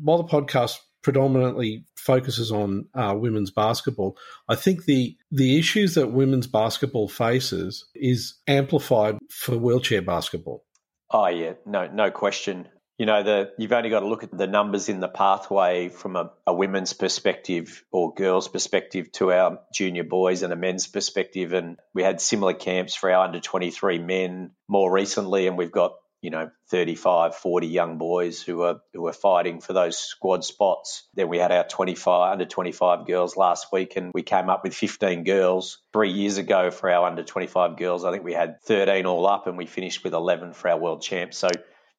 while 0.00 0.18
the 0.18 0.24
podcast 0.24 0.78
predominantly 1.02 1.84
focuses 1.96 2.50
on 2.50 2.86
uh, 2.94 3.14
women's 3.16 3.50
basketball, 3.50 4.16
I 4.48 4.56
think 4.56 4.84
the 4.84 5.16
the 5.30 5.58
issues 5.58 5.94
that 5.94 6.12
women's 6.12 6.46
basketball 6.46 7.08
faces 7.08 7.86
is 7.94 8.34
amplified 8.46 9.18
for 9.30 9.58
wheelchair 9.58 10.02
basketball. 10.02 10.64
Oh 11.10 11.26
yeah, 11.26 11.52
no, 11.66 11.86
no 11.86 12.10
question. 12.10 12.68
You 12.98 13.06
know, 13.06 13.24
the 13.24 13.52
you've 13.58 13.72
only 13.72 13.90
got 13.90 14.00
to 14.00 14.06
look 14.06 14.22
at 14.22 14.36
the 14.36 14.46
numbers 14.46 14.88
in 14.88 15.00
the 15.00 15.08
pathway 15.08 15.88
from 15.88 16.14
a, 16.14 16.30
a 16.46 16.54
women's 16.54 16.92
perspective 16.92 17.84
or 17.90 18.14
girls' 18.14 18.46
perspective 18.46 19.10
to 19.12 19.32
our 19.32 19.58
junior 19.74 20.04
boys 20.04 20.42
and 20.42 20.52
a 20.52 20.56
men's 20.56 20.86
perspective. 20.86 21.52
And 21.54 21.76
we 21.92 22.04
had 22.04 22.20
similar 22.20 22.54
camps 22.54 22.94
for 22.94 23.10
our 23.10 23.24
under 23.24 23.40
23 23.40 23.98
men 23.98 24.52
more 24.68 24.92
recently, 24.92 25.48
and 25.48 25.58
we've 25.58 25.72
got 25.72 25.94
you 26.24 26.30
know 26.30 26.50
35 26.70 27.34
40 27.34 27.66
young 27.66 27.98
boys 27.98 28.40
who 28.42 28.62
are 28.62 28.80
who 28.94 29.06
are 29.06 29.12
fighting 29.12 29.60
for 29.60 29.74
those 29.74 29.98
squad 29.98 30.42
spots. 30.42 31.06
Then 31.14 31.28
we 31.28 31.38
had 31.38 31.52
our 31.52 31.64
25 31.64 32.32
under 32.32 32.46
25 32.46 33.06
girls 33.06 33.36
last 33.36 33.66
week 33.72 33.96
and 33.96 34.10
we 34.14 34.22
came 34.22 34.48
up 34.48 34.64
with 34.64 34.74
15 34.74 35.24
girls. 35.24 35.80
3 35.92 36.10
years 36.10 36.38
ago 36.38 36.70
for 36.70 36.90
our 36.90 37.06
under 37.06 37.22
25 37.22 37.76
girls 37.76 38.04
i 38.04 38.10
think 38.10 38.24
we 38.24 38.32
had 38.32 38.62
13 38.62 39.04
all 39.04 39.26
up 39.26 39.46
and 39.46 39.58
we 39.58 39.66
finished 39.66 40.02
with 40.02 40.14
11 40.14 40.54
for 40.54 40.70
our 40.70 40.78
world 40.78 41.02
champs. 41.02 41.36
So 41.36 41.48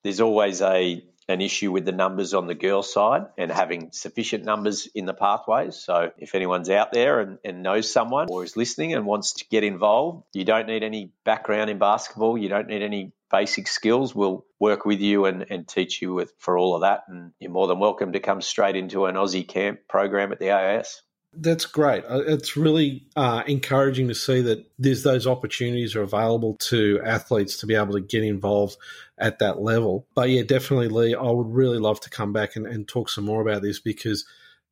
there's 0.05 0.21
always 0.21 0.61
a 0.61 1.03
an 1.27 1.41
issue 1.41 1.71
with 1.71 1.85
the 1.85 1.91
numbers 1.91 2.35
on 2.35 2.45
the 2.45 2.53
girls' 2.53 2.93
side 2.93 3.23
and 3.35 3.51
having 3.51 3.91
sufficient 3.91 4.45
numbers 4.45 4.87
in 4.93 5.05
the 5.05 5.13
pathways. 5.15 5.75
So, 5.75 6.11
if 6.19 6.35
anyone's 6.35 6.69
out 6.69 6.93
there 6.93 7.19
and, 7.19 7.39
and, 7.43 7.63
knows 7.63 7.91
someone 7.91 8.27
or 8.29 8.43
is 8.43 8.55
listening 8.55 8.93
and 8.93 9.07
wants 9.07 9.33
to 9.33 9.45
get 9.49 9.63
involved, 9.63 10.23
you 10.33 10.45
don't 10.45 10.67
need 10.67 10.83
any 10.83 11.11
background 11.23 11.71
in 11.71 11.79
basketball, 11.79 12.37
you 12.37 12.47
don't 12.47 12.67
need 12.67 12.83
any 12.83 13.13
basic 13.31 13.67
skills. 13.67 14.13
We'll 14.13 14.45
work 14.59 14.85
with 14.85 14.99
you 14.99 15.25
and, 15.25 15.47
and 15.49 15.67
teach 15.67 15.99
you 16.03 16.13
with, 16.13 16.31
for 16.37 16.55
all 16.59 16.75
of 16.75 16.81
that. 16.81 17.05
And 17.07 17.31
you're 17.39 17.49
more 17.49 17.65
than 17.65 17.79
welcome 17.79 18.11
to 18.11 18.19
come 18.19 18.41
straight 18.41 18.75
into 18.75 19.07
an 19.07 19.15
Aussie 19.15 19.47
camp 19.47 19.79
program 19.89 20.31
at 20.31 20.37
the 20.37 20.51
AIS. 20.51 21.01
That's 21.37 21.65
great. 21.65 22.03
Uh, 22.05 22.21
it's 22.25 22.55
really 22.55 23.05
uh, 23.15 23.43
encouraging 23.47 24.07
to 24.07 24.15
see 24.15 24.41
that 24.41 24.65
there's 24.79 25.03
those 25.03 25.27
opportunities 25.27 25.95
are 25.95 26.01
available 26.01 26.55
to 26.61 27.01
athletes 27.03 27.57
to 27.57 27.65
be 27.65 27.75
able 27.75 27.93
to 27.93 28.01
get 28.01 28.23
involved 28.23 28.77
at 29.17 29.39
that 29.39 29.61
level. 29.61 30.07
But 30.15 30.29
yeah, 30.29 30.43
definitely, 30.43 30.89
Lee, 30.89 31.15
I 31.15 31.29
would 31.29 31.51
really 31.51 31.79
love 31.79 31.99
to 32.01 32.09
come 32.09 32.33
back 32.33 32.55
and, 32.55 32.65
and 32.65 32.87
talk 32.87 33.09
some 33.09 33.25
more 33.25 33.41
about 33.41 33.61
this 33.61 33.79
because 33.79 34.25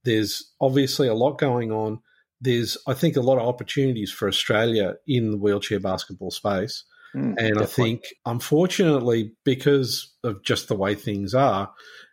there's 0.04 0.52
obviously 0.60 1.08
a 1.08 1.14
lot 1.14 1.38
going 1.38 1.72
on. 1.72 2.00
There's, 2.42 2.78
I 2.88 2.94
think, 2.94 3.16
a 3.16 3.22
lot 3.22 3.38
of 3.38 3.48
opportunities 3.48 4.12
for 4.12 4.28
Australia 4.28 4.96
in 5.08 5.32
the 5.32 5.38
wheelchair 5.38 5.80
basketball 5.80 6.32
space. 6.32 6.84
Mm, 7.16 7.36
and 7.38 7.58
definitely. 7.58 7.62
I 7.62 7.66
think, 7.66 8.04
unfortunately, 8.26 9.34
because 9.44 10.14
of 10.24 10.44
just 10.44 10.68
the 10.68 10.76
way 10.76 10.96
things 10.96 11.34
are, 11.34 11.72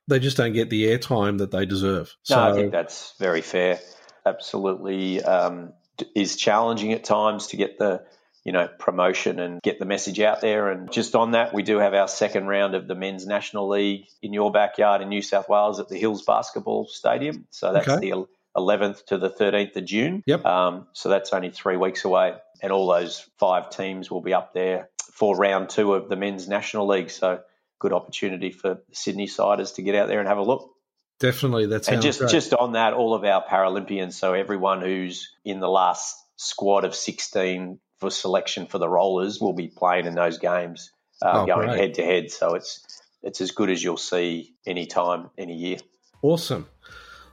they 0.08 0.18
just 0.18 0.36
don't 0.36 0.52
get 0.52 0.70
the 0.70 0.84
airtime 0.84 1.38
that 1.38 1.50
they 1.50 1.66
deserve. 1.66 2.14
No, 2.28 2.36
so, 2.36 2.40
I 2.40 2.52
think 2.52 2.72
that's 2.72 3.14
very 3.18 3.40
fair. 3.40 3.80
Absolutely, 4.24 5.22
um, 5.22 5.72
is 6.14 6.36
challenging 6.36 6.92
at 6.92 7.04
times 7.04 7.48
to 7.48 7.56
get 7.56 7.78
the 7.78 8.02
you 8.44 8.52
know 8.52 8.68
promotion 8.78 9.38
and 9.38 9.60
get 9.62 9.78
the 9.78 9.84
message 9.84 10.20
out 10.20 10.40
there. 10.40 10.70
And 10.70 10.90
just 10.90 11.14
on 11.14 11.32
that, 11.32 11.52
we 11.54 11.62
do 11.62 11.78
have 11.78 11.94
our 11.94 12.08
second 12.08 12.46
round 12.46 12.74
of 12.74 12.86
the 12.86 12.94
men's 12.94 13.26
national 13.26 13.68
league 13.68 14.06
in 14.22 14.32
your 14.32 14.50
backyard 14.50 15.02
in 15.02 15.08
New 15.08 15.22
South 15.22 15.48
Wales 15.48 15.80
at 15.80 15.88
the 15.88 15.98
Hills 15.98 16.22
Basketball 16.22 16.86
Stadium. 16.86 17.46
So 17.50 17.72
that's 17.72 17.88
okay. 17.88 18.10
the 18.10 18.26
11th 18.56 19.06
to 19.06 19.18
the 19.18 19.30
13th 19.30 19.76
of 19.76 19.84
June. 19.84 20.22
Yep. 20.26 20.44
Um, 20.44 20.86
so 20.92 21.08
that's 21.08 21.32
only 21.32 21.50
three 21.50 21.76
weeks 21.76 22.04
away, 22.04 22.34
and 22.62 22.72
all 22.72 22.88
those 22.88 23.26
five 23.38 23.70
teams 23.70 24.10
will 24.10 24.22
be 24.22 24.34
up 24.34 24.54
there 24.54 24.88
for 25.12 25.36
round 25.36 25.68
two 25.68 25.94
of 25.94 26.08
the 26.08 26.16
men's 26.16 26.48
national 26.48 26.86
league. 26.86 27.10
So 27.10 27.40
good 27.78 27.92
opportunity 27.92 28.50
for 28.50 28.80
Sydney 28.92 29.26
siders 29.26 29.72
to 29.72 29.82
get 29.82 29.94
out 29.94 30.08
there 30.08 30.20
and 30.20 30.28
have 30.28 30.38
a 30.38 30.42
look. 30.42 30.74
Definitely, 31.20 31.66
that's 31.66 31.86
and 31.88 32.00
just 32.00 32.20
just 32.30 32.54
on 32.54 32.72
that, 32.72 32.94
all 32.94 33.12
of 33.12 33.24
our 33.24 33.44
Paralympians, 33.44 34.14
so 34.14 34.32
everyone 34.32 34.80
who's 34.80 35.28
in 35.44 35.60
the 35.60 35.68
last 35.68 36.16
squad 36.36 36.86
of 36.86 36.94
16 36.94 37.78
for 37.98 38.10
selection 38.10 38.66
for 38.66 38.78
the 38.78 38.88
rollers 38.88 39.38
will 39.38 39.52
be 39.52 39.68
playing 39.68 40.06
in 40.06 40.14
those 40.14 40.38
games, 40.38 40.90
uh, 41.22 41.42
oh, 41.42 41.46
going 41.46 41.68
head 41.68 41.94
to 41.94 42.02
head. 42.02 42.30
So 42.30 42.54
it's 42.54 43.02
it's 43.22 43.42
as 43.42 43.50
good 43.50 43.68
as 43.68 43.84
you'll 43.84 43.98
see 43.98 44.54
any 44.66 44.86
time, 44.86 45.28
any 45.36 45.54
year. 45.54 45.76
Awesome. 46.22 46.66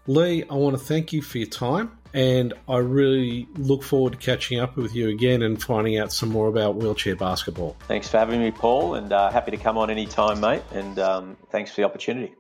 Lee, 0.06 0.44
I 0.50 0.54
want 0.56 0.78
to 0.78 0.84
thank 0.84 1.14
you 1.14 1.22
for 1.22 1.38
your 1.38 1.48
time, 1.48 1.98
and 2.14 2.54
I 2.68 2.80
really 2.80 3.48
look 3.56 3.84
forward 3.84 4.14
to 4.14 4.20
catching 4.20 4.60
up 4.60 4.76
with 4.76 4.96
you 4.96 5.08
again 5.08 5.42
and 5.42 5.62
finding 5.64 5.98
out 5.98 6.12
some 6.12 6.28
more 6.28 6.50
about 6.50 6.76
wheelchair 6.76 7.16
basketball. 7.16 7.78
Thanks 7.88 8.10
for 8.10 8.18
having 8.18 8.42
me, 8.42 8.52
Paul, 8.52 8.96
and 8.96 9.14
uh, 9.14 9.32
happy 9.32 9.52
to 9.52 9.58
come 9.58 9.78
on 9.78 9.90
any 9.90 10.06
time, 10.06 10.42
mate. 10.42 10.64
And 10.74 11.00
um, 11.00 11.38
thanks 11.52 11.72
for 11.72 11.82
the 11.82 11.86
opportunity. 11.86 12.34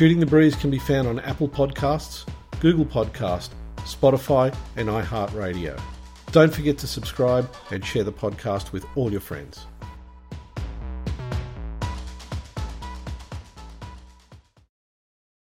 Shooting 0.00 0.18
the 0.18 0.24
Breeze 0.24 0.56
can 0.56 0.70
be 0.70 0.78
found 0.78 1.06
on 1.08 1.20
Apple 1.20 1.46
Podcasts, 1.46 2.26
Google 2.58 2.86
Podcast, 2.86 3.50
Spotify, 3.80 4.56
and 4.76 4.88
iHeartRadio. 4.88 5.78
Don't 6.32 6.50
forget 6.50 6.78
to 6.78 6.86
subscribe 6.86 7.54
and 7.70 7.84
share 7.84 8.02
the 8.02 8.10
podcast 8.10 8.72
with 8.72 8.86
all 8.96 9.12
your 9.12 9.20
friends. 9.20 9.66